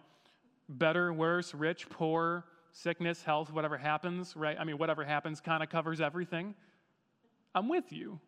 better, 0.70 1.14
worse, 1.14 1.54
rich, 1.54 1.90
poor, 1.90 2.46
sickness, 2.72 3.24
health, 3.24 3.52
whatever 3.52 3.78
happens, 3.78 4.36
right? 4.36 4.58
I 4.60 4.64
mean, 4.64 4.78
whatever 4.78 5.04
happens 5.04 5.42
kind 5.42 5.64
of 5.64 5.70
covers 5.70 6.02
everything. 6.02 6.56
I'm 7.54 7.70
with 7.70 7.92
you. 7.92 8.20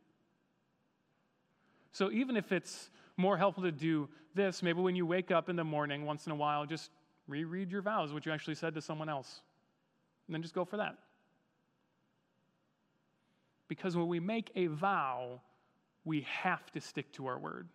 So 1.92 2.12
even 2.12 2.38
if 2.38 2.52
it's 2.52 2.90
more 3.18 3.38
helpful 3.38 3.64
to 3.64 3.72
do 3.72 4.08
this. 4.36 4.64
Maybe 4.64 4.80
when 4.80 4.96
you 4.96 5.06
wake 5.06 5.32
up 5.32 5.50
in 5.50 5.56
the 5.56 5.64
morning 5.64 6.06
once 6.06 6.26
in 6.26 6.32
a 6.32 6.36
while, 6.36 6.66
just 6.66 6.92
reread 7.28 7.72
your 7.72 7.82
vows, 7.82 8.14
what 8.14 8.26
you 8.26 8.32
actually 8.32 8.56
said 8.56 8.76
to 8.76 8.82
someone 8.82 9.10
else. 9.10 9.42
And 10.28 10.34
then 10.34 10.42
just 10.42 10.54
go 10.54 10.64
for 10.64 10.78
that. 10.78 10.98
Because 13.68 13.98
when 13.98 14.08
we 14.08 14.20
make 14.20 14.52
a 14.56 14.68
vow, 14.68 15.42
we 16.06 16.22
have 16.22 16.72
to 16.72 16.80
stick 16.80 17.12
to 17.14 17.28
our 17.28 17.38
word. 17.38 17.68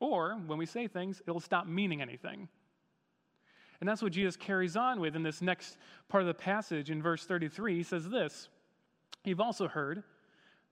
Or 0.00 0.34
when 0.46 0.58
we 0.58 0.66
say 0.66 0.88
things, 0.88 1.22
it'll 1.26 1.40
stop 1.40 1.66
meaning 1.66 2.02
anything. 2.02 2.48
And 3.80 3.88
that's 3.88 4.02
what 4.02 4.12
Jesus 4.12 4.36
carries 4.36 4.76
on 4.76 5.00
with 5.00 5.14
in 5.14 5.22
this 5.22 5.40
next 5.40 5.76
part 6.08 6.22
of 6.22 6.26
the 6.26 6.34
passage 6.34 6.90
in 6.90 7.02
verse 7.02 7.24
33. 7.24 7.76
He 7.76 7.82
says 7.82 8.08
this 8.08 8.48
You've 9.24 9.40
also 9.40 9.68
heard 9.68 10.02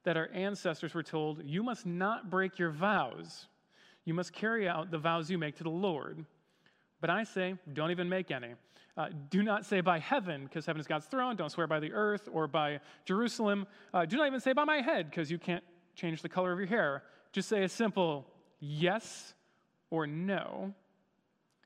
that 0.06 0.16
our 0.16 0.30
ancestors 0.32 0.94
were 0.94 1.02
told, 1.02 1.42
You 1.44 1.62
must 1.62 1.84
not 1.84 2.30
break 2.30 2.58
your 2.58 2.70
vows. 2.70 3.48
You 4.04 4.14
must 4.14 4.32
carry 4.32 4.68
out 4.68 4.92
the 4.92 4.98
vows 4.98 5.28
you 5.30 5.36
make 5.36 5.56
to 5.56 5.64
the 5.64 5.68
Lord. 5.68 6.24
But 7.00 7.10
I 7.10 7.24
say, 7.24 7.56
don't 7.72 7.90
even 7.90 8.08
make 8.08 8.30
any. 8.30 8.54
Uh, 8.96 9.08
do 9.28 9.42
not 9.42 9.66
say 9.66 9.80
by 9.80 9.98
heaven, 9.98 10.44
because 10.44 10.64
heaven 10.64 10.80
is 10.80 10.86
God's 10.86 11.06
throne. 11.06 11.34
Don't 11.34 11.50
swear 11.50 11.66
by 11.66 11.80
the 11.80 11.92
earth 11.92 12.28
or 12.32 12.46
by 12.46 12.78
Jerusalem. 13.04 13.66
Uh, 13.92 14.06
do 14.06 14.16
not 14.16 14.28
even 14.28 14.38
say 14.40 14.52
by 14.52 14.64
my 14.64 14.80
head, 14.80 15.10
because 15.10 15.28
you 15.28 15.38
can't 15.38 15.64
change 15.96 16.22
the 16.22 16.28
color 16.28 16.52
of 16.52 16.58
your 16.58 16.68
hair. 16.68 17.02
Just 17.32 17.48
say 17.48 17.64
a 17.64 17.68
simple 17.68 18.26
yes 18.60 19.34
or 19.90 20.06
no. 20.06 20.72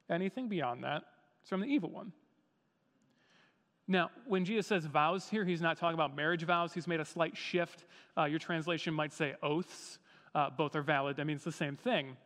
Anything 0.08 0.48
beyond 0.48 0.82
that 0.84 1.02
is 1.42 1.48
from 1.50 1.60
the 1.60 1.66
evil 1.66 1.90
one. 1.90 2.12
Now, 3.90 4.12
when 4.24 4.44
Jesus 4.44 4.68
says 4.68 4.86
vows 4.86 5.28
here, 5.28 5.44
he's 5.44 5.60
not 5.60 5.76
talking 5.76 5.94
about 5.94 6.14
marriage 6.14 6.44
vows. 6.44 6.72
He's 6.72 6.86
made 6.86 7.00
a 7.00 7.04
slight 7.04 7.36
shift. 7.36 7.84
Uh, 8.16 8.26
your 8.26 8.38
translation 8.38 8.94
might 8.94 9.12
say 9.12 9.34
oaths. 9.42 9.98
Uh, 10.32 10.48
both 10.48 10.76
are 10.76 10.82
valid. 10.82 11.18
I 11.18 11.24
mean, 11.24 11.34
it's 11.34 11.44
the 11.44 11.50
same 11.50 11.74
thing. 11.74 12.16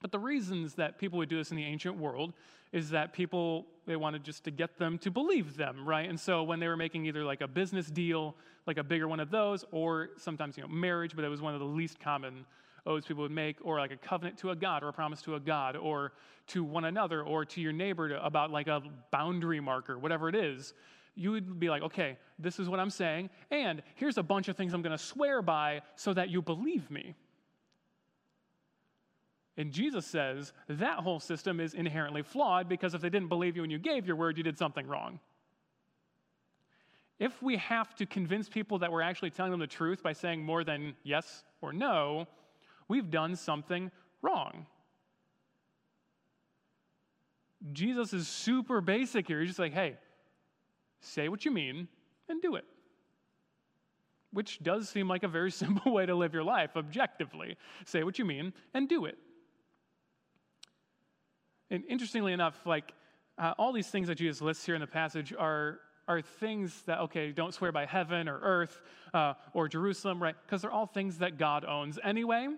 But 0.00 0.12
the 0.12 0.20
reasons 0.20 0.76
that 0.76 0.98
people 0.98 1.18
would 1.18 1.28
do 1.28 1.36
this 1.36 1.50
in 1.50 1.56
the 1.56 1.64
ancient 1.64 1.96
world 1.96 2.34
is 2.70 2.90
that 2.90 3.12
people, 3.12 3.66
they 3.84 3.96
wanted 3.96 4.22
just 4.22 4.44
to 4.44 4.52
get 4.52 4.78
them 4.78 4.96
to 4.98 5.10
believe 5.10 5.56
them, 5.56 5.88
right? 5.88 6.08
And 6.08 6.20
so 6.20 6.44
when 6.44 6.60
they 6.60 6.68
were 6.68 6.76
making 6.76 7.04
either 7.06 7.24
like 7.24 7.40
a 7.40 7.48
business 7.48 7.88
deal, 7.88 8.36
like 8.68 8.78
a 8.78 8.84
bigger 8.84 9.08
one 9.08 9.18
of 9.18 9.30
those, 9.30 9.64
or 9.72 10.10
sometimes, 10.18 10.56
you 10.56 10.62
know, 10.62 10.68
marriage, 10.68 11.16
but 11.16 11.24
it 11.24 11.28
was 11.28 11.42
one 11.42 11.52
of 11.52 11.58
the 11.58 11.66
least 11.66 11.98
common 11.98 12.46
oaths 12.86 13.06
people 13.06 13.22
would 13.22 13.30
make, 13.30 13.56
or 13.62 13.78
like 13.78 13.92
a 13.92 13.96
covenant 13.96 14.38
to 14.38 14.50
a 14.50 14.56
God, 14.56 14.82
or 14.82 14.88
a 14.88 14.92
promise 14.92 15.22
to 15.22 15.34
a 15.34 15.40
God, 15.40 15.76
or 15.76 16.12
to 16.48 16.64
one 16.64 16.84
another, 16.84 17.22
or 17.22 17.44
to 17.44 17.60
your 17.60 17.72
neighbor 17.72 18.08
to, 18.08 18.24
about 18.24 18.50
like 18.50 18.66
a 18.66 18.82
boundary 19.10 19.60
marker, 19.60 19.98
whatever 19.98 20.28
it 20.28 20.34
is, 20.34 20.74
you 21.14 21.30
would 21.30 21.60
be 21.60 21.68
like, 21.68 21.82
okay, 21.82 22.16
this 22.38 22.58
is 22.58 22.68
what 22.68 22.80
I'm 22.80 22.90
saying, 22.90 23.30
and 23.50 23.82
here's 23.94 24.18
a 24.18 24.22
bunch 24.22 24.48
of 24.48 24.56
things 24.56 24.72
I'm 24.72 24.82
going 24.82 24.96
to 24.96 25.04
swear 25.04 25.42
by 25.42 25.82
so 25.94 26.14
that 26.14 26.30
you 26.30 26.42
believe 26.42 26.90
me. 26.90 27.14
And 29.58 29.70
Jesus 29.70 30.06
says 30.06 30.54
that 30.68 31.00
whole 31.00 31.20
system 31.20 31.60
is 31.60 31.74
inherently 31.74 32.22
flawed 32.22 32.68
because 32.68 32.94
if 32.94 33.02
they 33.02 33.10
didn't 33.10 33.28
believe 33.28 33.54
you 33.54 33.62
when 33.62 33.70
you 33.70 33.78
gave 33.78 34.06
your 34.06 34.16
word, 34.16 34.38
you 34.38 34.42
did 34.42 34.56
something 34.56 34.86
wrong. 34.86 35.20
if 37.22 37.40
we 37.40 37.56
have 37.56 37.94
to 37.94 38.04
convince 38.04 38.48
people 38.48 38.80
that 38.80 38.90
we're 38.90 39.00
actually 39.00 39.30
telling 39.30 39.52
them 39.52 39.60
the 39.60 39.66
truth 39.66 40.02
by 40.02 40.12
saying 40.12 40.44
more 40.44 40.64
than 40.64 40.92
yes 41.04 41.44
or 41.60 41.72
no, 41.72 42.26
we've 42.92 43.10
done 43.10 43.36
something 43.36 43.90
wrong. 44.20 44.66
Jesus 47.72 48.12
is 48.12 48.28
super 48.28 48.82
basic 48.82 49.26
here. 49.26 49.40
He's 49.40 49.48
just 49.48 49.58
like, 49.58 49.72
hey, 49.72 49.96
say 51.00 51.30
what 51.30 51.46
you 51.46 51.50
mean 51.50 51.88
and 52.28 52.42
do 52.42 52.54
it. 52.56 52.66
Which 54.30 54.62
does 54.62 54.90
seem 54.90 55.08
like 55.08 55.22
a 55.22 55.28
very 55.28 55.50
simple 55.62 55.90
way 55.90 56.04
to 56.04 56.14
live 56.14 56.34
your 56.34 56.44
life 56.44 56.76
objectively. 56.76 57.56
Say 57.86 58.04
what 58.04 58.18
you 58.18 58.26
mean 58.26 58.52
and 58.74 58.90
do 58.90 59.06
it. 59.06 59.16
And 61.70 61.84
interestingly 61.88 62.34
enough, 62.34 62.66
like 62.66 62.92
uh, 63.38 63.54
all 63.56 63.72
these 63.72 63.88
things 63.88 64.08
that 64.08 64.16
Jesus 64.16 64.42
lists 64.42 64.66
here 64.66 64.74
in 64.74 64.82
the 64.82 64.86
passage 64.86 65.32
are, 65.32 65.80
are 66.06 66.20
things 66.20 66.82
that, 66.82 67.00
okay, 67.00 67.32
don't 67.32 67.54
swear 67.54 67.72
by 67.72 67.86
heaven 67.86 68.28
or 68.28 68.38
earth 68.42 68.82
uh, 69.14 69.32
or 69.54 69.66
Jerusalem, 69.66 70.22
right? 70.22 70.34
Because 70.44 70.60
they're 70.60 70.70
all 70.70 70.84
things 70.84 71.18
that 71.18 71.38
God 71.38 71.64
owns 71.64 71.98
anyway, 72.04 72.48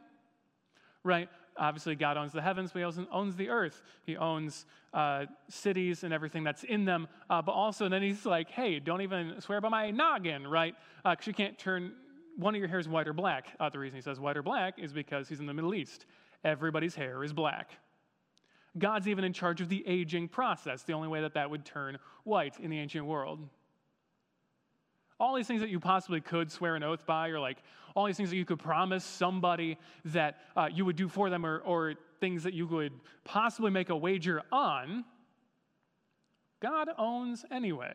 right? 1.04 1.28
Obviously, 1.56 1.94
God 1.94 2.16
owns 2.16 2.32
the 2.32 2.42
heavens, 2.42 2.72
but 2.72 2.80
He 2.80 2.84
also 2.84 3.06
owns 3.12 3.36
the 3.36 3.48
earth. 3.48 3.82
He 4.04 4.16
owns 4.16 4.66
uh, 4.92 5.26
cities 5.48 6.02
and 6.02 6.12
everything 6.12 6.42
that's 6.42 6.64
in 6.64 6.84
them. 6.84 7.06
Uh, 7.30 7.42
but 7.42 7.52
also, 7.52 7.88
then 7.88 8.02
He's 8.02 8.26
like, 8.26 8.50
hey, 8.50 8.80
don't 8.80 9.02
even 9.02 9.40
swear 9.40 9.60
by 9.60 9.68
my 9.68 9.90
noggin, 9.90 10.46
right? 10.48 10.74
Because 11.04 11.28
uh, 11.28 11.30
you 11.30 11.34
can't 11.34 11.56
turn 11.56 11.92
one 12.36 12.54
of 12.54 12.58
your 12.58 12.68
hairs 12.68 12.88
white 12.88 13.06
or 13.06 13.12
black. 13.12 13.46
Uh, 13.60 13.68
the 13.68 13.78
reason 13.78 13.96
He 13.96 14.02
says 14.02 14.18
white 14.18 14.36
or 14.36 14.42
black 14.42 14.78
is 14.78 14.92
because 14.92 15.28
He's 15.28 15.38
in 15.38 15.46
the 15.46 15.54
Middle 15.54 15.74
East. 15.74 16.06
Everybody's 16.42 16.96
hair 16.96 17.22
is 17.22 17.32
black. 17.32 17.70
God's 18.76 19.06
even 19.06 19.22
in 19.22 19.32
charge 19.32 19.60
of 19.60 19.68
the 19.68 19.86
aging 19.86 20.28
process, 20.28 20.82
the 20.82 20.94
only 20.94 21.06
way 21.06 21.20
that 21.20 21.34
that 21.34 21.48
would 21.48 21.64
turn 21.64 21.98
white 22.24 22.58
in 22.58 22.70
the 22.70 22.78
ancient 22.80 23.06
world. 23.06 23.38
All 25.20 25.36
these 25.36 25.46
things 25.46 25.60
that 25.60 25.70
you 25.70 25.78
possibly 25.78 26.20
could 26.20 26.50
swear 26.50 26.74
an 26.74 26.82
oath 26.82 27.06
by—are 27.06 27.38
like 27.38 27.58
all 27.94 28.06
these 28.06 28.16
things 28.16 28.30
that 28.30 28.36
you 28.36 28.44
could 28.44 28.58
promise 28.58 29.04
somebody 29.04 29.78
that 30.06 30.38
uh, 30.56 30.68
you 30.72 30.84
would 30.84 30.96
do 30.96 31.08
for 31.08 31.30
them, 31.30 31.46
or, 31.46 31.58
or 31.60 31.94
things 32.20 32.42
that 32.42 32.54
you 32.54 32.66
could 32.66 32.92
possibly 33.24 33.70
make 33.70 33.90
a 33.90 33.96
wager 33.96 34.42
on, 34.50 35.04
God 36.60 36.88
owns 36.98 37.44
anyway. 37.50 37.94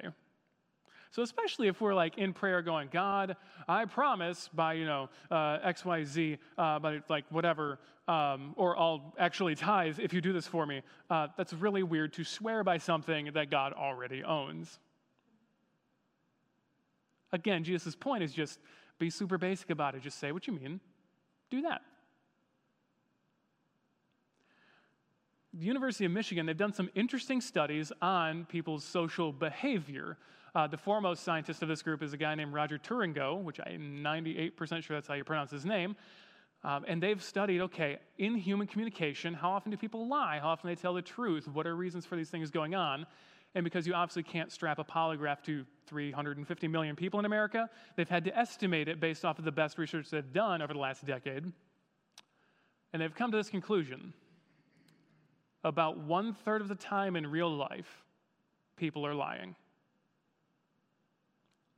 So 1.11 1.23
especially 1.23 1.67
if 1.67 1.81
we're 1.81 1.95
like 1.95 2.19
in 2.19 2.33
prayer 2.33 2.61
going, 2.61 2.89
God, 2.91 3.35
I 3.67 3.85
promise 3.85 4.47
by, 4.53 4.73
you 4.73 4.85
know, 4.85 5.09
uh, 5.31 5.57
X, 5.63 5.83
Y, 5.83 6.03
Z, 6.03 6.37
uh, 6.57 6.77
by 6.77 7.01
like 7.09 7.25
whatever, 7.29 7.79
um, 8.07 8.53
or 8.57 8.77
I'll 8.77 9.15
actually 9.17 9.55
tithe 9.55 9.99
if 9.99 10.13
you 10.13 10.21
do 10.21 10.33
this 10.33 10.45
for 10.45 10.65
me. 10.65 10.83
Uh, 11.09 11.27
that's 11.35 11.51
really 11.53 11.81
weird 11.81 12.13
to 12.13 12.23
swear 12.23 12.63
by 12.63 12.77
something 12.77 13.31
that 13.33 13.49
God 13.49 13.73
already 13.73 14.23
owns. 14.23 14.79
Again, 17.31 17.63
Jesus' 17.63 17.95
point 17.95 18.23
is 18.23 18.33
just 18.33 18.59
be 18.99 19.09
super 19.09 19.37
basic 19.37 19.69
about 19.69 19.95
it. 19.95 20.01
Just 20.01 20.19
say 20.19 20.31
what 20.31 20.45
you 20.45 20.53
mean, 20.53 20.79
do 21.49 21.61
that. 21.61 21.81
The 25.53 25.65
University 25.65 26.05
of 26.05 26.11
Michigan, 26.11 26.45
they've 26.45 26.55
done 26.55 26.73
some 26.73 26.89
interesting 26.93 27.41
studies 27.41 27.91
on 28.01 28.45
people's 28.45 28.83
social 28.83 29.31
behavior. 29.31 30.17
Uh, 30.53 30.67
the 30.67 30.77
foremost 30.77 31.23
scientist 31.23 31.63
of 31.63 31.67
this 31.67 31.81
group 31.81 32.03
is 32.03 32.13
a 32.13 32.17
guy 32.17 32.35
named 32.35 32.53
Roger 32.53 32.77
Turingo, 32.77 33.41
which 33.41 33.59
I'm 33.65 34.03
98% 34.03 34.83
sure 34.83 34.97
that's 34.97 35.07
how 35.07 35.15
you 35.15 35.23
pronounce 35.23 35.49
his 35.49 35.65
name. 35.65 35.95
Um, 36.63 36.85
and 36.87 37.01
they've 37.01 37.23
studied 37.23 37.61
okay, 37.61 37.97
in 38.17 38.35
human 38.35 38.67
communication, 38.67 39.33
how 39.33 39.51
often 39.51 39.71
do 39.71 39.77
people 39.77 40.07
lie? 40.07 40.39
How 40.39 40.49
often 40.49 40.69
they 40.69 40.75
tell 40.75 40.93
the 40.93 41.01
truth? 41.01 41.47
What 41.47 41.65
are 41.65 41.75
reasons 41.75 42.05
for 42.05 42.15
these 42.15 42.29
things 42.29 42.51
going 42.51 42.75
on? 42.75 43.05
And 43.55 43.63
because 43.63 43.87
you 43.87 43.93
obviously 43.93 44.23
can't 44.23 44.51
strap 44.51 44.79
a 44.79 44.83
polygraph 44.83 45.41
to 45.43 45.65
350 45.87 46.67
million 46.67 46.95
people 46.95 47.19
in 47.19 47.25
America, 47.25 47.69
they've 47.95 48.09
had 48.09 48.25
to 48.25 48.37
estimate 48.37 48.87
it 48.87 48.99
based 48.99 49.25
off 49.25 49.39
of 49.39 49.45
the 49.45 49.51
best 49.51 49.77
research 49.77 50.09
they've 50.09 50.33
done 50.33 50.61
over 50.61 50.73
the 50.73 50.79
last 50.79 51.05
decade. 51.05 51.51
And 52.93 53.01
they've 53.01 53.13
come 53.13 53.31
to 53.31 53.37
this 53.37 53.49
conclusion 53.49 54.13
about 55.63 55.97
one 55.97 56.33
third 56.33 56.61
of 56.61 56.67
the 56.67 56.75
time 56.75 57.15
in 57.15 57.27
real 57.27 57.53
life, 57.53 58.05
people 58.77 59.05
are 59.05 59.15
lying 59.15 59.55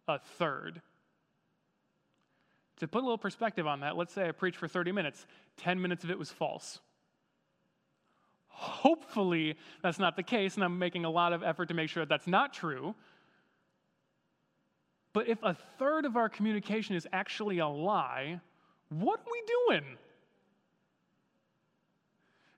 a 0.07 0.19
third. 0.37 0.81
To 2.77 2.87
put 2.87 2.99
a 2.99 3.05
little 3.05 3.17
perspective 3.17 3.67
on 3.67 3.81
that, 3.81 3.95
let's 3.95 4.13
say 4.13 4.27
I 4.27 4.31
preach 4.31 4.57
for 4.57 4.67
30 4.67 4.91
minutes, 4.91 5.25
10 5.57 5.81
minutes 5.81 6.03
of 6.03 6.11
it 6.11 6.17
was 6.17 6.31
false. 6.31 6.79
Hopefully, 8.61 9.55
that's 9.81 9.97
not 9.97 10.15
the 10.15 10.21
case, 10.21 10.53
and 10.53 10.63
I'm 10.63 10.77
making 10.77 11.03
a 11.03 11.09
lot 11.09 11.33
of 11.33 11.41
effort 11.41 11.69
to 11.69 11.73
make 11.73 11.89
sure 11.89 12.03
that 12.03 12.09
that's 12.09 12.27
not 12.27 12.53
true. 12.53 12.93
But 15.13 15.27
if 15.27 15.39
a 15.41 15.55
third 15.79 16.05
of 16.05 16.15
our 16.15 16.29
communication 16.29 16.95
is 16.95 17.07
actually 17.11 17.57
a 17.57 17.67
lie, 17.67 18.39
what 18.89 19.19
are 19.19 19.31
we 19.31 19.43
doing? 19.67 19.97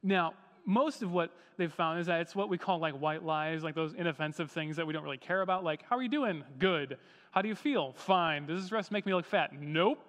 Now, 0.03 0.33
most 0.65 1.03
of 1.03 1.11
what 1.13 1.31
they've 1.55 1.71
found 1.71 2.01
is 2.01 2.07
that 2.07 2.19
it's 2.19 2.35
what 2.35 2.49
we 2.49 2.57
call 2.57 2.79
like 2.79 2.95
white 2.95 3.23
lies, 3.23 3.63
like 3.63 3.73
those 3.73 3.93
inoffensive 3.93 4.51
things 4.51 4.75
that 4.75 4.85
we 4.85 4.91
don't 4.91 5.03
really 5.03 5.17
care 5.17 5.41
about. 5.41 5.63
Like, 5.63 5.83
how 5.89 5.95
are 5.95 6.03
you 6.03 6.09
doing? 6.09 6.43
Good. 6.59 6.97
How 7.31 7.41
do 7.41 7.47
you 7.47 7.55
feel? 7.55 7.93
Fine. 7.93 8.47
Does 8.47 8.61
this 8.61 8.69
dress 8.69 8.91
make 8.91 9.05
me 9.05 9.13
look 9.13 9.25
fat? 9.25 9.53
Nope. 9.57 10.05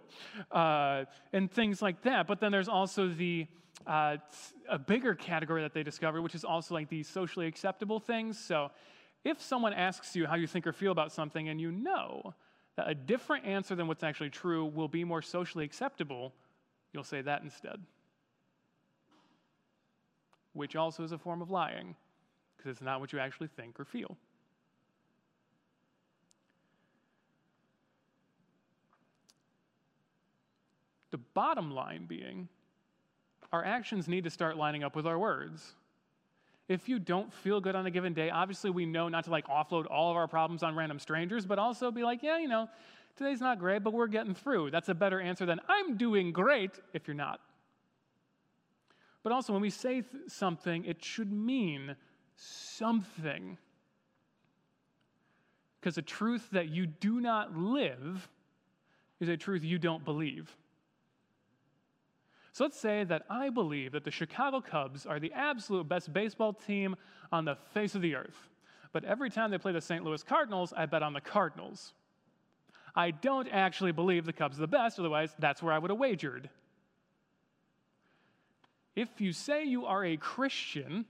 Uh, 0.50 1.04
and 1.32 1.48
things 1.48 1.80
like 1.80 2.02
that. 2.02 2.26
But 2.26 2.40
then 2.40 2.50
there's 2.50 2.68
also 2.68 3.06
the 3.08 3.46
uh, 3.86 4.16
a 4.68 4.78
bigger 4.78 5.14
category 5.14 5.62
that 5.62 5.74
they 5.74 5.82
discover, 5.82 6.22
which 6.22 6.34
is 6.34 6.44
also 6.44 6.74
like 6.74 6.88
these 6.88 7.08
socially 7.08 7.46
acceptable 7.46 8.00
things. 8.00 8.38
So, 8.38 8.70
if 9.24 9.40
someone 9.40 9.72
asks 9.72 10.14
you 10.14 10.26
how 10.26 10.34
you 10.34 10.46
think 10.46 10.66
or 10.66 10.72
feel 10.72 10.92
about 10.92 11.12
something, 11.12 11.48
and 11.48 11.60
you 11.60 11.72
know 11.72 12.34
that 12.76 12.88
a 12.88 12.94
different 12.94 13.46
answer 13.46 13.74
than 13.74 13.86
what's 13.86 14.02
actually 14.02 14.30
true 14.30 14.66
will 14.66 14.88
be 14.88 15.04
more 15.04 15.22
socially 15.22 15.64
acceptable, 15.64 16.34
you'll 16.92 17.04
say 17.04 17.22
that 17.22 17.42
instead 17.42 17.80
which 20.54 20.76
also 20.76 21.04
is 21.04 21.12
a 21.12 21.18
form 21.18 21.42
of 21.42 21.50
lying, 21.50 21.94
because 22.56 22.70
it's 22.70 22.80
not 22.80 23.00
what 23.00 23.12
you 23.12 23.18
actually 23.18 23.48
think 23.48 23.78
or 23.78 23.84
feel. 23.84 24.16
The 31.10 31.18
bottom 31.18 31.72
line 31.72 32.06
being, 32.06 32.48
our 33.54 33.64
actions 33.64 34.08
need 34.08 34.24
to 34.24 34.30
start 34.30 34.56
lining 34.56 34.82
up 34.82 34.96
with 34.96 35.06
our 35.06 35.16
words. 35.16 35.74
If 36.68 36.88
you 36.88 36.98
don't 36.98 37.32
feel 37.32 37.60
good 37.60 37.76
on 37.76 37.86
a 37.86 37.90
given 37.90 38.12
day, 38.12 38.30
obviously 38.30 38.70
we 38.70 38.84
know 38.84 39.08
not 39.08 39.24
to 39.24 39.30
like 39.30 39.46
offload 39.46 39.86
all 39.88 40.10
of 40.10 40.16
our 40.16 40.26
problems 40.26 40.64
on 40.64 40.74
random 40.74 40.98
strangers, 40.98 41.46
but 41.46 41.58
also 41.58 41.92
be 41.92 42.02
like, 42.02 42.22
yeah, 42.22 42.38
you 42.38 42.48
know, 42.48 42.68
today's 43.16 43.40
not 43.40 43.60
great, 43.60 43.84
but 43.84 43.92
we're 43.92 44.08
getting 44.08 44.34
through. 44.34 44.72
That's 44.72 44.88
a 44.88 44.94
better 44.94 45.20
answer 45.20 45.46
than 45.46 45.60
I'm 45.68 45.96
doing 45.96 46.32
great 46.32 46.72
if 46.92 47.06
you're 47.06 47.14
not. 47.14 47.40
But 49.22 49.32
also, 49.32 49.52
when 49.52 49.62
we 49.62 49.70
say 49.70 50.02
th- 50.02 50.24
something, 50.26 50.84
it 50.84 51.02
should 51.04 51.32
mean 51.32 51.94
something. 52.36 53.56
Because 55.80 55.96
a 55.96 56.02
truth 56.02 56.48
that 56.50 56.70
you 56.70 56.86
do 56.86 57.20
not 57.20 57.56
live 57.56 58.28
is 59.20 59.28
a 59.28 59.36
truth 59.36 59.62
you 59.62 59.78
don't 59.78 60.04
believe. 60.04 60.54
So 62.54 62.62
let's 62.62 62.78
say 62.78 63.02
that 63.02 63.24
I 63.28 63.50
believe 63.50 63.90
that 63.92 64.04
the 64.04 64.12
Chicago 64.12 64.60
Cubs 64.60 65.06
are 65.06 65.18
the 65.18 65.32
absolute 65.32 65.88
best 65.88 66.12
baseball 66.12 66.52
team 66.52 66.94
on 67.32 67.44
the 67.44 67.56
face 67.72 67.96
of 67.96 68.00
the 68.00 68.14
earth. 68.14 68.48
But 68.92 69.02
every 69.02 69.28
time 69.28 69.50
they 69.50 69.58
play 69.58 69.72
the 69.72 69.80
St. 69.80 70.04
Louis 70.04 70.22
Cardinals, 70.22 70.72
I 70.76 70.86
bet 70.86 71.02
on 71.02 71.14
the 71.14 71.20
Cardinals. 71.20 71.94
I 72.94 73.10
don't 73.10 73.48
actually 73.48 73.90
believe 73.90 74.24
the 74.24 74.32
Cubs 74.32 74.56
are 74.56 74.60
the 74.60 74.68
best, 74.68 75.00
otherwise, 75.00 75.34
that's 75.40 75.64
where 75.64 75.72
I 75.72 75.78
would 75.78 75.90
have 75.90 75.98
wagered. 75.98 76.48
If 78.94 79.20
you 79.20 79.32
say 79.32 79.64
you 79.64 79.86
are 79.86 80.04
a 80.04 80.16
Christian, 80.16 81.06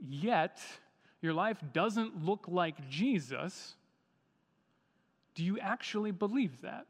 yet 0.00 0.58
your 1.22 1.32
life 1.32 1.62
doesn't 1.72 2.24
look 2.24 2.46
like 2.48 2.88
Jesus, 2.88 3.76
do 5.36 5.44
you 5.44 5.60
actually 5.60 6.10
believe 6.10 6.62
that? 6.62 6.86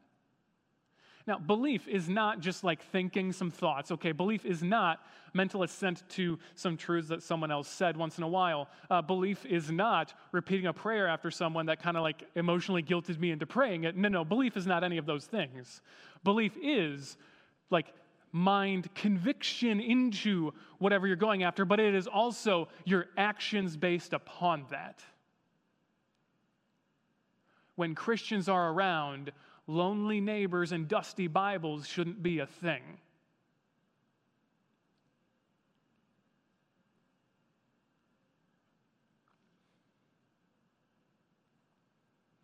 Now, 1.27 1.39
belief 1.39 1.89
is 1.89 2.09
not 2.09 2.39
just 2.39 2.63
like 2.63 2.81
thinking 2.81 3.33
some 3.33 3.51
thoughts. 3.51 3.91
Okay, 3.91 4.13
belief 4.13 4.45
is 4.45 4.63
not 4.63 5.01
mental 5.35 5.65
assent 5.65 6.05
to 6.11 6.39
some 6.55 6.77
truths 6.77 7.09
that 7.09 7.23
someone 7.23 7.51
else 7.51 7.69
said 7.69 7.97
once 7.97 8.17
in 8.17 8.23
a 8.23 8.29
while. 8.29 8.69
Uh, 8.89 9.03
belief 9.03 9.45
is 9.45 9.71
not 9.71 10.15
repeating 10.31 10.67
a 10.67 10.73
prayer 10.73 11.09
after 11.09 11.31
someone 11.33 11.67
that 11.67 11.83
kind 11.83 11.97
of 11.97 12.05
like 12.05 12.23
emotionally 12.37 12.83
guilted 12.83 13.19
me 13.19 13.33
into 13.33 13.45
praying 13.45 13.85
it. 13.85 13.97
No, 13.97 14.09
no, 14.09 14.25
belief 14.25 14.57
is 14.57 14.67
not 14.67 14.85
any 14.85 14.99
of 14.99 15.07
those 15.07 15.25
things. 15.25 15.81
Belief 16.23 16.57
is 16.63 17.17
like 17.71 17.93
mind 18.31 18.95
conviction 18.95 19.81
into 19.81 20.53
whatever 20.79 21.09
you're 21.09 21.17
going 21.17 21.43
after, 21.43 21.65
but 21.65 21.81
it 21.81 21.95
is 21.95 22.07
also 22.07 22.69
your 22.85 23.07
actions 23.17 23.77
based 23.77 24.13
upon 24.13 24.65
that. 24.71 25.03
When 27.75 27.95
Christians 27.95 28.49
are 28.49 28.73
around, 28.73 29.33
lonely 29.67 30.21
neighbors 30.21 30.73
and 30.73 30.89
dusty 30.89 31.27
Bibles 31.27 31.87
shouldn't 31.87 32.23
be 32.23 32.39
a 32.39 32.47
thing. 32.47 32.83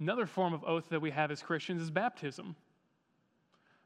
Another 0.01 0.27
form 0.27 0.53
of 0.53 0.65
oath 0.65 0.89
that 0.89 1.01
we 1.01 1.13
have 1.13 1.31
as 1.31 1.43
Christians 1.43 1.81
is 1.81 1.91
baptism. 1.91 2.57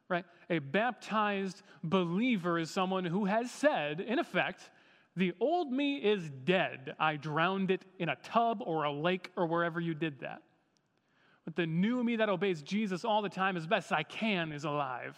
Right? 0.09 0.25
A 0.49 0.61
baptized 0.61 1.63
believer 1.85 2.59
is 2.59 2.71
someone 2.71 3.05
who 3.05 3.27
has 3.27 3.51
said, 3.51 4.01
in 4.01 4.19
effect, 4.19 4.71
the 5.15 5.35
old 5.41 5.71
me 5.71 5.97
is 5.97 6.31
dead. 6.45 6.95
I 6.99 7.17
drowned 7.17 7.71
it 7.71 7.85
in 7.99 8.09
a 8.09 8.17
tub 8.17 8.63
or 8.65 8.85
a 8.85 8.93
lake 8.93 9.31
or 9.37 9.47
wherever 9.47 9.79
you 9.79 9.93
did 9.93 10.21
that. 10.21 10.43
But 11.47 11.57
the 11.57 11.65
new 11.65 12.05
me 12.05 12.17
that 12.17 12.29
obeys 12.29 12.61
Jesus 12.61 13.05
all 13.05 13.23
the 13.23 13.31
time 13.31 13.57
as 13.57 13.67
best 13.67 13.93
I 13.93 14.03
can 14.03 14.53
is 14.53 14.65
alive. 14.65 15.17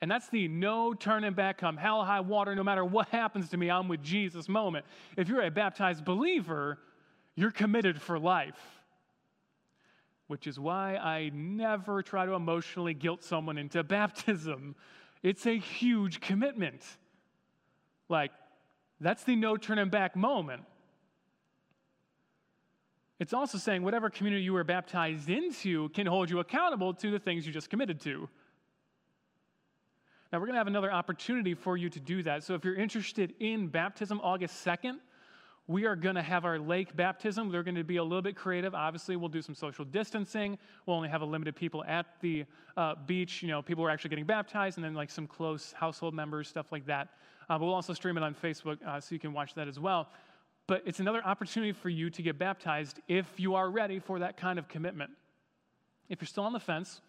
And 0.00 0.10
that's 0.10 0.28
the 0.28 0.48
no 0.48 0.94
turning 0.94 1.34
back, 1.34 1.58
come 1.58 1.76
hell, 1.76 2.04
high 2.04 2.20
water, 2.20 2.54
no 2.54 2.64
matter 2.64 2.84
what 2.84 3.08
happens 3.08 3.50
to 3.50 3.56
me, 3.56 3.70
I'm 3.70 3.88
with 3.88 4.02
Jesus 4.02 4.48
moment. 4.48 4.84
If 5.16 5.28
you're 5.28 5.42
a 5.42 5.50
baptized 5.50 6.04
believer, 6.04 6.78
you're 7.34 7.50
committed 7.50 8.00
for 8.00 8.18
life. 8.18 8.58
Which 10.26 10.46
is 10.46 10.58
why 10.58 10.96
I 10.96 11.30
never 11.32 12.02
try 12.02 12.26
to 12.26 12.32
emotionally 12.32 12.94
guilt 12.94 13.22
someone 13.22 13.58
into 13.58 13.82
baptism. 13.84 14.74
It's 15.22 15.46
a 15.46 15.58
huge 15.58 16.20
commitment. 16.20 16.82
Like, 18.08 18.32
that's 19.00 19.24
the 19.24 19.36
no 19.36 19.56
turning 19.56 19.90
back 19.90 20.16
moment. 20.16 20.62
It's 23.18 23.32
also 23.32 23.56
saying 23.56 23.82
whatever 23.82 24.10
community 24.10 24.44
you 24.44 24.52
were 24.52 24.64
baptized 24.64 25.30
into 25.30 25.88
can 25.90 26.06
hold 26.06 26.28
you 26.28 26.40
accountable 26.40 26.92
to 26.94 27.10
the 27.10 27.18
things 27.18 27.46
you 27.46 27.52
just 27.52 27.70
committed 27.70 28.00
to. 28.02 28.28
Now, 30.32 30.38
we're 30.38 30.46
going 30.46 30.54
to 30.54 30.60
have 30.60 30.66
another 30.66 30.92
opportunity 30.92 31.54
for 31.54 31.76
you 31.76 31.88
to 31.88 32.00
do 32.00 32.22
that. 32.24 32.42
So, 32.42 32.54
if 32.54 32.64
you're 32.64 32.74
interested 32.74 33.32
in 33.38 33.68
baptism 33.68 34.20
August 34.22 34.66
2nd, 34.66 34.98
we 35.68 35.84
are 35.84 35.96
going 35.96 36.16
to 36.16 36.22
have 36.22 36.44
our 36.44 36.58
lake 36.58 36.94
baptism. 36.94 37.50
They're 37.50 37.62
going 37.62 37.76
to 37.76 37.84
be 37.84 37.96
a 37.96 38.02
little 38.02 38.22
bit 38.22 38.36
creative. 38.36 38.74
Obviously, 38.74 39.16
we'll 39.16 39.28
do 39.28 39.40
some 39.40 39.54
social 39.54 39.84
distancing. 39.84 40.58
We'll 40.84 40.96
only 40.96 41.08
have 41.08 41.22
a 41.22 41.24
limited 41.24 41.56
people 41.56 41.84
at 41.84 42.06
the 42.20 42.44
uh, 42.76 42.96
beach. 43.06 43.42
You 43.42 43.48
know, 43.48 43.62
people 43.62 43.84
are 43.84 43.90
actually 43.90 44.10
getting 44.10 44.26
baptized, 44.26 44.78
and 44.78 44.84
then 44.84 44.94
like 44.94 45.10
some 45.10 45.26
close 45.26 45.72
household 45.72 46.12
members, 46.12 46.48
stuff 46.48 46.70
like 46.70 46.86
that. 46.86 47.08
Uh, 47.48 47.58
but 47.58 47.64
we'll 47.64 47.74
also 47.74 47.92
stream 47.94 48.16
it 48.16 48.22
on 48.22 48.34
Facebook 48.34 48.78
uh, 48.86 49.00
so 49.00 49.14
you 49.14 49.18
can 49.18 49.32
watch 49.32 49.54
that 49.54 49.68
as 49.68 49.78
well. 49.78 50.08
But 50.66 50.82
it's 50.84 50.98
another 50.98 51.24
opportunity 51.24 51.72
for 51.72 51.88
you 51.88 52.10
to 52.10 52.22
get 52.22 52.38
baptized 52.38 53.00
if 53.06 53.26
you 53.36 53.54
are 53.54 53.70
ready 53.70 54.00
for 54.00 54.18
that 54.18 54.36
kind 54.36 54.58
of 54.58 54.68
commitment. 54.68 55.10
If 56.08 56.20
you're 56.20 56.26
still 56.26 56.44
on 56.44 56.52
the 56.52 56.60
fence, 56.60 57.00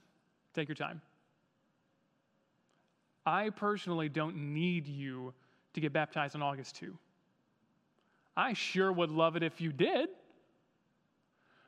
take 0.54 0.68
your 0.68 0.76
time. 0.76 1.02
I 3.26 3.50
personally 3.50 4.10
don't 4.10 4.54
need 4.54 4.88
you 4.88 5.34
to 5.74 5.82
get 5.82 5.92
baptized 5.92 6.36
on 6.36 6.42
August 6.42 6.76
2. 6.78 6.98
I 8.36 8.54
sure 8.54 8.92
would 8.92 9.12
love 9.12 9.36
it 9.36 9.44
if 9.44 9.60
you 9.60 9.72
did. 9.72 10.10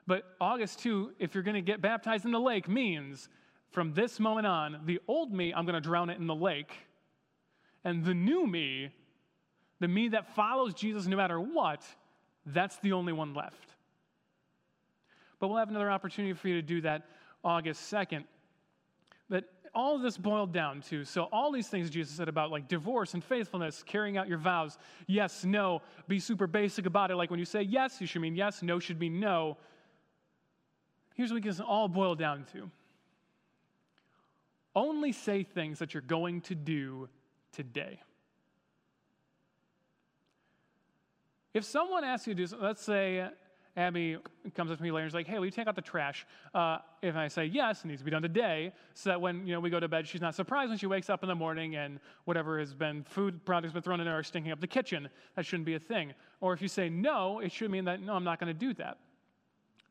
But 0.06 0.24
August 0.40 0.80
2, 0.80 1.12
if 1.18 1.34
you're 1.34 1.42
going 1.42 1.56
to 1.56 1.60
get 1.60 1.80
baptized 1.80 2.24
in 2.24 2.30
the 2.30 2.40
lake, 2.40 2.68
means 2.68 3.28
from 3.70 3.92
this 3.94 4.18
moment 4.18 4.46
on, 4.46 4.80
the 4.84 5.00
old 5.06 5.32
me, 5.32 5.52
I'm 5.52 5.64
going 5.66 5.74
to 5.74 5.80
drown 5.80 6.10
it 6.10 6.18
in 6.18 6.26
the 6.26 6.34
lake. 6.34 6.72
And 7.84 8.04
the 8.04 8.14
new 8.14 8.46
me, 8.46 8.90
the 9.80 9.88
me 9.88 10.08
that 10.08 10.34
follows 10.34 10.74
Jesus 10.74 11.06
no 11.06 11.16
matter 11.16 11.40
what, 11.40 11.82
that's 12.46 12.76
the 12.78 12.92
only 12.92 13.12
one 13.12 13.34
left. 13.34 13.74
But 15.38 15.48
we'll 15.48 15.58
have 15.58 15.70
another 15.70 15.90
opportunity 15.90 16.34
for 16.34 16.48
you 16.48 16.54
to 16.54 16.62
do 16.62 16.82
that 16.82 17.08
August 17.42 17.90
2nd. 17.92 18.24
But 19.30 19.44
all 19.74 19.96
of 19.96 20.02
this 20.02 20.18
boiled 20.18 20.52
down 20.52 20.80
to 20.82 21.04
so 21.04 21.28
all 21.32 21.52
these 21.52 21.68
things 21.68 21.90
jesus 21.90 22.12
said 22.12 22.28
about 22.28 22.50
like 22.50 22.66
divorce 22.66 23.14
and 23.14 23.22
faithfulness 23.22 23.84
carrying 23.84 24.16
out 24.16 24.28
your 24.28 24.36
vows 24.36 24.76
yes 25.06 25.44
no 25.44 25.80
be 26.08 26.18
super 26.18 26.48
basic 26.48 26.86
about 26.86 27.10
it 27.10 27.16
like 27.16 27.30
when 27.30 27.38
you 27.38 27.44
say 27.44 27.62
yes 27.62 28.00
you 28.00 28.06
should 28.06 28.20
mean 28.20 28.34
yes 28.34 28.62
no 28.62 28.80
should 28.80 28.98
mean 28.98 29.20
no 29.20 29.56
here's 31.14 31.32
what 31.32 31.44
it 31.44 31.60
all 31.60 31.86
boil 31.86 32.16
down 32.16 32.44
to 32.52 32.68
only 34.74 35.12
say 35.12 35.44
things 35.44 35.78
that 35.78 35.94
you're 35.94 36.00
going 36.00 36.40
to 36.40 36.56
do 36.56 37.08
today 37.52 38.00
if 41.54 41.64
someone 41.64 42.04
asks 42.04 42.26
you 42.26 42.34
to 42.34 42.38
do 42.38 42.46
something, 42.46 42.66
let's 42.66 42.82
say 42.82 43.28
Abby 43.76 44.18
comes 44.54 44.70
up 44.70 44.76
to 44.76 44.82
me 44.82 44.90
later 44.90 45.04
and 45.04 45.10
is 45.10 45.14
like, 45.14 45.26
hey, 45.26 45.38
will 45.38 45.44
you 45.44 45.50
take 45.50 45.66
out 45.66 45.76
the 45.76 45.82
trash? 45.82 46.26
Uh, 46.54 46.78
if 47.02 47.16
I 47.16 47.28
say 47.28 47.44
yes, 47.44 47.84
it 47.84 47.88
needs 47.88 48.00
to 48.00 48.04
be 48.04 48.10
done 48.10 48.22
today, 48.22 48.72
so 48.94 49.10
that 49.10 49.20
when 49.20 49.46
you 49.46 49.52
know, 49.52 49.60
we 49.60 49.70
go 49.70 49.80
to 49.80 49.88
bed, 49.88 50.06
she's 50.06 50.20
not 50.20 50.34
surprised 50.34 50.70
when 50.70 50.78
she 50.78 50.86
wakes 50.86 51.08
up 51.08 51.22
in 51.22 51.28
the 51.28 51.34
morning 51.34 51.76
and 51.76 52.00
whatever 52.24 52.58
has 52.58 52.74
been, 52.74 53.04
food 53.04 53.44
products 53.44 53.72
been 53.72 53.82
thrown 53.82 54.00
in 54.00 54.06
there 54.06 54.18
are 54.18 54.22
stinking 54.22 54.52
up 54.52 54.60
the 54.60 54.66
kitchen. 54.66 55.08
That 55.36 55.46
shouldn't 55.46 55.66
be 55.66 55.74
a 55.74 55.80
thing. 55.80 56.14
Or 56.40 56.52
if 56.52 56.60
you 56.60 56.68
say 56.68 56.88
no, 56.88 57.40
it 57.40 57.52
should 57.52 57.70
mean 57.70 57.84
that, 57.84 58.02
no, 58.02 58.14
I'm 58.14 58.24
not 58.24 58.40
going 58.40 58.52
to 58.52 58.58
do 58.58 58.74
that. 58.74 58.98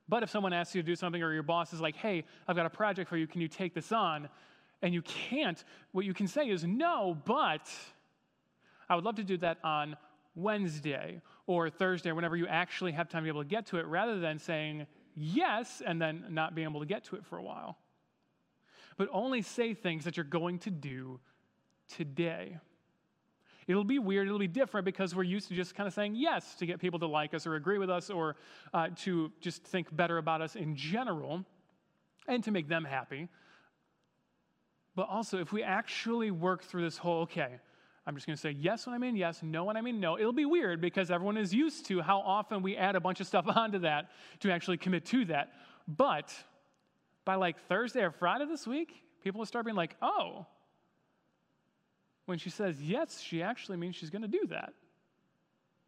But 0.07 0.23
if 0.23 0.29
someone 0.29 0.53
asks 0.53 0.75
you 0.75 0.81
to 0.81 0.85
do 0.85 0.95
something 0.95 1.21
or 1.21 1.33
your 1.33 1.43
boss 1.43 1.71
is 1.71 1.79
like, 1.79 1.95
hey, 1.95 2.25
I've 2.47 2.55
got 2.55 2.65
a 2.65 2.69
project 2.69 3.09
for 3.09 3.17
you, 3.17 3.27
can 3.27 3.41
you 3.41 3.47
take 3.47 3.73
this 3.73 3.91
on? 3.91 4.27
And 4.81 4.93
you 4.93 5.01
can't, 5.03 5.63
what 5.91 6.05
you 6.05 6.13
can 6.13 6.27
say 6.27 6.49
is 6.49 6.63
no, 6.63 7.17
but 7.25 7.69
I 8.89 8.95
would 8.95 9.03
love 9.03 9.15
to 9.15 9.23
do 9.23 9.37
that 9.37 9.57
on 9.63 9.95
Wednesday 10.35 11.21
or 11.49 11.67
Thursday, 11.67 12.11
or 12.11 12.15
whenever 12.15 12.35
you 12.35 12.45
actually 12.45 12.91
have 12.91 13.09
time 13.09 13.23
to 13.23 13.23
be 13.23 13.29
able 13.29 13.41
to 13.41 13.49
get 13.49 13.65
to 13.65 13.77
it, 13.77 13.87
rather 13.87 14.19
than 14.19 14.37
saying 14.37 14.85
yes 15.15 15.81
and 15.83 15.99
then 15.99 16.23
not 16.29 16.53
being 16.53 16.67
able 16.67 16.79
to 16.79 16.85
get 16.85 17.03
to 17.05 17.15
it 17.15 17.25
for 17.25 17.39
a 17.39 17.41
while. 17.41 17.75
But 18.97 19.09
only 19.11 19.41
say 19.41 19.73
things 19.73 20.03
that 20.03 20.15
you're 20.15 20.25
going 20.25 20.59
to 20.59 20.69
do 20.69 21.19
today. 21.87 22.59
It'll 23.65 23.83
be 23.83 23.97
weird, 23.97 24.27
it'll 24.27 24.37
be 24.37 24.47
different 24.47 24.85
because 24.85 25.15
we're 25.15 25.23
used 25.23 25.47
to 25.47 25.55
just 25.55 25.73
kind 25.73 25.87
of 25.87 25.93
saying 25.93 26.13
yes 26.13 26.53
to 26.59 26.67
get 26.67 26.79
people 26.79 26.99
to 26.99 27.07
like 27.07 27.33
us 27.33 27.47
or 27.47 27.55
agree 27.55 27.79
with 27.79 27.89
us 27.89 28.11
or 28.11 28.35
uh, 28.71 28.89
to 28.97 29.31
just 29.41 29.63
think 29.63 29.95
better 29.95 30.19
about 30.19 30.43
us 30.43 30.55
in 30.55 30.75
general 30.75 31.43
and 32.27 32.43
to 32.43 32.51
make 32.51 32.67
them 32.67 32.85
happy. 32.85 33.27
But 34.95 35.09
also, 35.09 35.39
if 35.39 35.51
we 35.51 35.63
actually 35.63 36.29
work 36.29 36.61
through 36.61 36.83
this 36.83 36.97
whole, 36.97 37.21
okay, 37.21 37.59
I'm 38.09 38.15
just 38.15 38.25
going 38.25 38.35
to 38.35 38.41
say 38.41 38.49
yes 38.49 38.87
when 38.87 38.95
I 38.95 38.97
mean 38.97 39.15
yes, 39.15 39.43
no 39.43 39.65
when 39.65 39.77
I 39.77 39.81
mean 39.81 39.99
no. 39.99 40.17
It'll 40.17 40.33
be 40.33 40.43
weird 40.43 40.81
because 40.81 41.11
everyone 41.11 41.37
is 41.37 41.53
used 41.53 41.85
to 41.85 42.01
how 42.01 42.21
often 42.21 42.63
we 42.63 42.75
add 42.75 42.95
a 42.95 42.99
bunch 42.99 43.19
of 43.19 43.27
stuff 43.27 43.45
onto 43.55 43.77
that 43.79 44.09
to 44.39 44.51
actually 44.51 44.77
commit 44.77 45.05
to 45.05 45.25
that. 45.25 45.53
But 45.87 46.33
by 47.23 47.35
like 47.35 47.59
Thursday 47.67 48.01
or 48.01 48.09
Friday 48.09 48.47
this 48.47 48.65
week, 48.65 48.95
people 49.23 49.37
will 49.37 49.45
start 49.45 49.63
being 49.63 49.75
like, 49.75 49.95
oh, 50.01 50.47
when 52.25 52.39
she 52.39 52.49
says 52.49 52.81
yes, 52.81 53.21
she 53.21 53.43
actually 53.43 53.77
means 53.77 53.95
she's 53.95 54.09
going 54.09 54.23
to 54.23 54.27
do 54.27 54.47
that. 54.49 54.73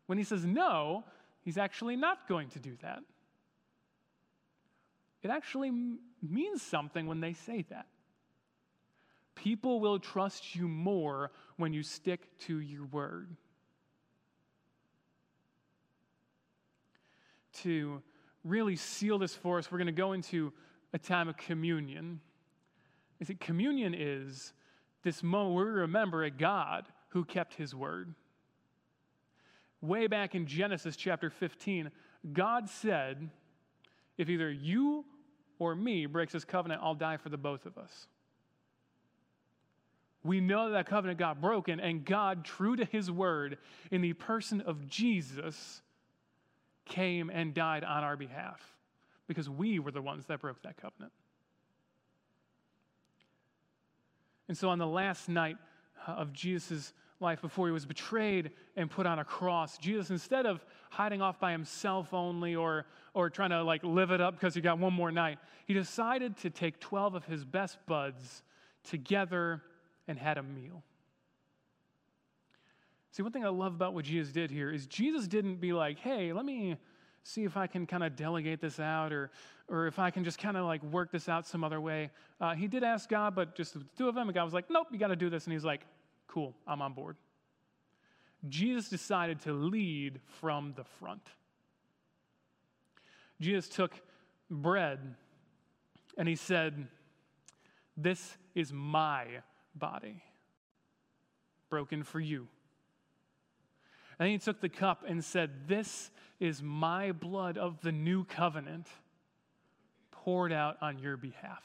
When 0.06 0.20
he 0.20 0.24
says 0.24 0.46
no, 0.46 1.04
he's 1.42 1.58
actually 1.58 1.96
not 1.96 2.28
going 2.28 2.50
to 2.50 2.60
do 2.60 2.78
that. 2.84 3.00
It 5.24 5.32
actually 5.32 5.70
m- 5.70 5.98
means 6.22 6.62
something 6.62 7.08
when 7.08 7.20
they 7.20 7.34
say 7.34 7.66
that. 7.72 7.88
People 9.34 9.80
will 9.80 9.98
trust 9.98 10.56
you 10.56 10.68
more 10.68 11.32
when 11.62 11.74
you 11.74 11.84
stick 11.84 12.38
to 12.40 12.60
your 12.60 12.86
word. 12.86 13.30
To 17.64 18.02
really 18.44 18.76
seal 18.76 19.20
this 19.20 19.36
for 19.36 19.60
us, 19.60 19.72
we're 19.72 19.78
going 19.78 19.86
to 19.86 19.94
go 19.94 20.14
into 20.14 20.52
a 20.94 20.98
time 20.98 21.30
of 21.30 21.38
communion. 21.38 22.20
Is 23.20 23.30
it 23.30 23.40
communion 23.40 23.96
is 23.98 24.54
this 25.04 25.24
moment 25.24 25.56
where 25.56 25.66
we 25.66 25.72
remember 25.72 26.24
a 26.24 26.32
God 26.32 26.86
who 27.10 27.26
kept 27.26 27.56
his 27.56 27.74
word. 27.76 28.14
Way 29.82 30.08
back 30.08 30.36
in 30.36 30.46
Genesis 30.46 30.96
chapter 30.96 31.30
15, 31.30 31.92
God 32.34 32.70
said, 32.70 33.30
If 34.18 34.30
either 34.30 34.52
you 34.52 35.06
or 35.60 35.76
me 35.76 36.06
breaks 36.06 36.34
this 36.34 36.46
covenant, 36.46 36.82
I'll 36.84 36.96
die 36.96 37.18
for 37.18 37.30
the 37.30 37.38
both 37.38 37.66
of 37.66 37.78
us 37.78 38.08
we 40.24 40.40
know 40.40 40.72
that, 40.72 40.86
covenant 40.86 41.18
got 41.18 41.42
broken, 41.42 41.80
and 41.80 42.06
God, 42.06 42.46
true 42.46 42.76
to 42.76 42.86
his 42.86 43.10
word, 43.10 43.58
in 43.90 44.02
the 44.02 44.14
person 44.14 44.62
of 44.62 44.88
Jesus, 44.88 45.82
came 46.86 47.30
and 47.30 47.54
died 47.54 47.84
on 47.84 48.04
our 48.04 48.16
behalf 48.16 48.62
because 49.28 49.50
we 49.50 49.80
were 49.80 49.92
the 49.92 50.02
ones 50.02 50.26
that 50.28 50.42
broke 50.42 50.62
that 50.64 50.78
covenant. 50.78 51.12
And 54.48 54.58
so, 54.58 54.70
on 54.70 54.78
the 54.78 54.88
last 54.88 55.30
night 55.30 55.56
uh, 56.08 56.12
of 56.12 56.34
Jesus' 56.34 56.94
life, 57.20 57.42
before 57.42 57.68
he 57.68 57.72
was 57.72 57.86
betrayed 57.86 58.52
and 58.76 58.92
put 58.92 59.06
on 59.06 59.18
a 59.20 59.24
cross, 59.24 59.78
Jesus, 59.78 60.10
instead 60.10 60.46
of 60.46 60.64
hiding 60.90 61.22
off 61.22 61.40
by 61.40 61.52
himself 61.52 62.14
only 62.14 62.56
or, 62.56 62.86
or 63.14 63.30
trying 63.30 63.52
to 63.52 63.64
like 63.64 63.84
live 63.84 64.12
it 64.12 64.20
up 64.20 64.36
because 64.36 64.54
he 64.54 64.62
got 64.62 64.78
one 64.78 64.94
more 64.94 65.12
night, 65.12 65.40
he 65.66 65.74
decided 65.74 66.36
to 66.38 66.50
take 66.50 66.80
12 66.80 67.16
of 67.16 67.26
his 67.26 67.46
best 67.46 67.78
buds 67.88 68.44
together 68.84 69.62
and 70.12 70.20
had 70.20 70.38
a 70.38 70.44
meal. 70.44 70.84
See, 73.12 73.24
one 73.24 73.32
thing 73.32 73.44
I 73.44 73.50
love 73.50 73.74
about 73.74 73.94
what 73.94 74.06
Jesus 74.06 74.32
did 74.32 74.52
here 74.52 74.72
is 74.72 74.86
Jesus 74.86 75.28
didn't 75.28 75.56
be 75.56 75.74
like, 75.74 76.00
hey, 76.00 76.32
let 76.32 76.46
me 76.46 76.78
see 77.24 77.44
if 77.44 77.58
I 77.58 77.68
can 77.68 77.86
kind 77.86 78.04
of 78.04 78.16
delegate 78.16 78.62
this 78.62 78.80
out 78.80 79.12
or, 79.12 79.32
or 79.68 79.88
if 79.88 80.00
I 80.00 80.12
can 80.12 80.24
just 80.24 80.38
kind 80.38 80.56
of 80.56 80.66
like 80.66 80.82
work 80.84 81.12
this 81.12 81.28
out 81.28 81.46
some 81.46 81.64
other 81.64 81.82
way. 81.82 82.10
Uh, 82.40 82.56
he 82.56 82.68
did 82.68 82.84
ask 82.84 83.10
God, 83.10 83.36
but 83.36 83.56
just 83.56 83.74
the 83.74 83.84
two 83.98 84.08
of 84.08 84.16
them, 84.16 84.28
and 84.28 84.36
God 84.36 84.46
was 84.46 84.54
like, 84.54 84.70
nope, 84.70 84.88
you 84.92 84.98
got 84.98 85.08
to 85.08 85.16
do 85.16 85.30
this. 85.30 85.46
And 85.46 85.54
he's 85.54 85.66
like, 85.66 85.82
cool, 86.28 86.56
I'm 86.66 86.82
on 86.82 86.94
board. 86.94 87.18
Jesus 88.48 88.90
decided 88.90 89.42
to 89.42 89.54
lead 89.54 90.20
from 90.40 90.74
the 90.76 90.84
front. 90.84 91.22
Jesus 93.40 93.68
took 93.68 93.94
bread 94.50 95.16
and 96.18 96.28
he 96.28 96.36
said, 96.36 96.88
This 97.98 98.38
is 98.56 98.72
my 98.72 99.26
body, 99.76 100.24
broken 101.70 102.04
for 102.04 102.20
you. 102.20 102.48
And 104.20 104.30
he 104.30 104.38
took 104.38 104.62
the 104.62 104.70
cup 104.70 105.04
and 105.08 105.24
said, 105.24 105.68
This 105.68 106.12
is 106.40 106.62
my 106.62 107.12
blood 107.12 107.58
of 107.58 107.82
the 107.82 107.92
new 107.92 108.24
covenant, 108.24 108.88
poured 110.12 110.52
out 110.52 110.78
on 110.82 111.00
your 111.00 111.18
behalf. 111.18 111.64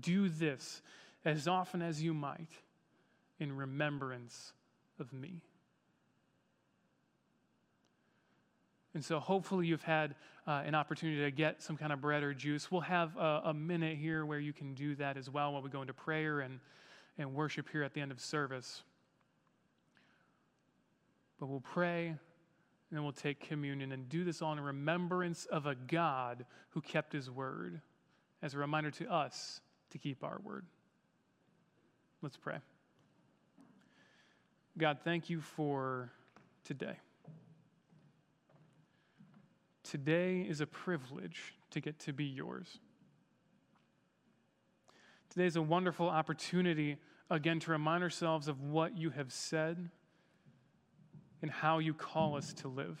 Do 0.00 0.28
this 0.28 0.82
as 1.24 1.48
often 1.48 1.82
as 1.82 2.02
you 2.02 2.14
might 2.14 2.50
in 3.40 3.56
remembrance 3.56 4.52
of 4.98 5.12
me. 5.12 5.42
And 8.94 9.04
so, 9.04 9.20
hopefully, 9.20 9.66
you've 9.66 9.82
had 9.82 10.14
uh, 10.48 10.62
an 10.64 10.74
opportunity 10.74 11.22
to 11.22 11.30
get 11.30 11.62
some 11.62 11.76
kind 11.76 11.92
of 11.92 12.00
bread 12.00 12.22
or 12.22 12.32
juice. 12.32 12.72
We'll 12.72 12.80
have 12.80 13.14
a, 13.18 13.42
a, 13.44 13.54
minute 13.54 13.98
here 13.98 14.24
where 14.24 14.40
you 14.40 14.54
can 14.54 14.72
do 14.72 14.94
that 14.94 15.18
as 15.18 15.28
well 15.28 15.52
while 15.52 15.60
we 15.60 15.68
go 15.68 15.82
into 15.82 15.92
prayer 15.92 16.40
and, 16.40 16.58
and 17.18 17.34
worship 17.34 17.68
here 17.70 17.82
at 17.82 17.92
the 17.92 18.00
end 18.00 18.10
of 18.10 18.18
service. 18.18 18.82
But 21.38 21.50
we'll 21.50 21.60
pray 21.60 22.06
and 22.06 22.18
then 22.96 23.02
we'll 23.02 23.12
take 23.12 23.40
communion 23.40 23.92
and 23.92 24.08
do 24.08 24.24
this 24.24 24.40
all 24.40 24.54
in 24.54 24.60
remembrance 24.60 25.44
of 25.44 25.66
a 25.66 25.74
God 25.74 26.46
who 26.70 26.80
kept 26.80 27.12
his 27.12 27.30
word 27.30 27.82
as 28.40 28.54
a 28.54 28.58
reminder 28.58 28.90
to 28.92 29.12
us 29.12 29.60
to 29.90 29.98
keep 29.98 30.24
our 30.24 30.40
word. 30.42 30.64
Let's 32.22 32.38
pray. 32.38 32.56
God, 34.78 35.00
thank 35.04 35.28
you 35.28 35.42
for 35.42 36.10
today. 36.64 36.96
Today 39.90 40.42
is 40.46 40.60
a 40.60 40.66
privilege 40.66 41.54
to 41.70 41.80
get 41.80 41.98
to 42.00 42.12
be 42.12 42.26
yours. 42.26 42.78
Today 45.30 45.46
is 45.46 45.56
a 45.56 45.62
wonderful 45.62 46.10
opportunity, 46.10 46.98
again, 47.30 47.58
to 47.60 47.70
remind 47.70 48.02
ourselves 48.02 48.48
of 48.48 48.60
what 48.60 48.98
you 48.98 49.08
have 49.08 49.32
said 49.32 49.88
and 51.40 51.50
how 51.50 51.78
you 51.78 51.94
call 51.94 52.36
us 52.36 52.52
to 52.54 52.68
live. 52.68 52.98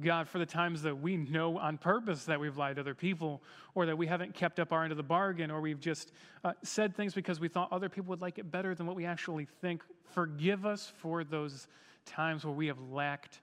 God, 0.00 0.30
for 0.30 0.38
the 0.38 0.46
times 0.46 0.80
that 0.82 0.98
we 0.98 1.18
know 1.18 1.58
on 1.58 1.76
purpose 1.76 2.24
that 2.24 2.40
we've 2.40 2.56
lied 2.56 2.76
to 2.76 2.80
other 2.80 2.94
people, 2.94 3.42
or 3.74 3.84
that 3.84 3.98
we 3.98 4.06
haven't 4.06 4.32
kept 4.32 4.58
up 4.58 4.72
our 4.72 4.82
end 4.82 4.92
of 4.92 4.96
the 4.96 5.02
bargain, 5.02 5.50
or 5.50 5.60
we've 5.60 5.80
just 5.80 6.12
uh, 6.42 6.54
said 6.62 6.96
things 6.96 7.12
because 7.12 7.38
we 7.38 7.48
thought 7.48 7.70
other 7.70 7.90
people 7.90 8.08
would 8.08 8.22
like 8.22 8.38
it 8.38 8.50
better 8.50 8.74
than 8.74 8.86
what 8.86 8.96
we 8.96 9.04
actually 9.04 9.46
think, 9.60 9.82
forgive 10.14 10.64
us 10.64 10.90
for 10.96 11.22
those 11.22 11.68
times 12.06 12.46
where 12.46 12.54
we 12.54 12.68
have 12.68 12.80
lacked 12.80 13.42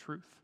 truth. 0.00 0.36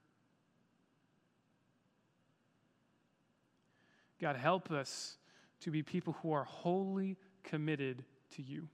God, 4.21 4.37
help 4.37 4.71
us 4.71 5.16
to 5.61 5.71
be 5.71 5.83
people 5.83 6.16
who 6.23 6.33
are 6.33 6.45
wholly 6.45 7.16
committed 7.42 8.05
to 8.37 8.42
you. 8.42 8.69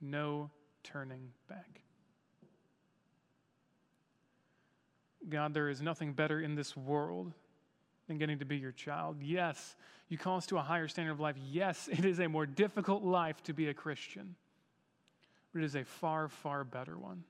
No 0.00 0.50
turning 0.82 1.30
back. 1.48 1.82
God, 5.28 5.54
there 5.54 5.68
is 5.68 5.80
nothing 5.80 6.14
better 6.14 6.40
in 6.40 6.54
this 6.54 6.76
world 6.76 7.32
than 8.08 8.18
getting 8.18 8.40
to 8.40 8.44
be 8.44 8.56
your 8.56 8.72
child. 8.72 9.18
Yes, 9.22 9.76
you 10.08 10.18
call 10.18 10.36
us 10.36 10.46
to 10.46 10.58
a 10.58 10.62
higher 10.62 10.88
standard 10.88 11.12
of 11.12 11.20
life. 11.20 11.36
Yes, 11.50 11.88
it 11.92 12.04
is 12.04 12.18
a 12.18 12.28
more 12.28 12.46
difficult 12.46 13.04
life 13.04 13.42
to 13.44 13.52
be 13.52 13.68
a 13.68 13.74
Christian, 13.74 14.34
but 15.52 15.62
it 15.62 15.64
is 15.64 15.76
a 15.76 15.84
far, 15.84 16.28
far 16.28 16.64
better 16.64 16.98
one 16.98 17.22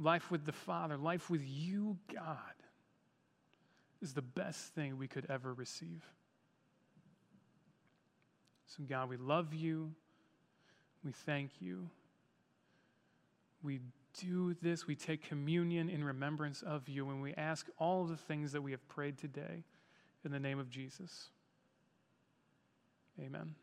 life 0.00 0.30
with 0.30 0.46
the 0.46 0.52
Father, 0.52 0.96
life 0.96 1.30
with 1.30 1.42
you, 1.44 1.98
God, 2.12 2.36
is 4.02 4.14
the 4.14 4.22
best 4.22 4.74
thing 4.74 4.96
we 4.96 5.06
could 5.06 5.26
ever 5.28 5.52
receive. 5.52 6.02
So, 8.66 8.82
God, 8.88 9.08
we 9.08 9.16
love 9.16 9.52
you. 9.52 9.92
We 11.04 11.12
thank 11.12 11.50
you. 11.60 11.90
We 13.62 13.80
do 14.18 14.54
this, 14.60 14.86
we 14.86 14.96
take 14.96 15.22
communion 15.22 15.88
in 15.88 16.02
remembrance 16.02 16.62
of 16.62 16.88
you, 16.88 17.08
and 17.10 17.22
we 17.22 17.34
ask 17.34 17.66
all 17.78 18.04
the 18.04 18.16
things 18.16 18.52
that 18.52 18.62
we 18.62 18.72
have 18.72 18.86
prayed 18.88 19.18
today 19.18 19.64
in 20.24 20.32
the 20.32 20.40
name 20.40 20.58
of 20.58 20.68
Jesus. 20.68 21.28
Amen. 23.20 23.54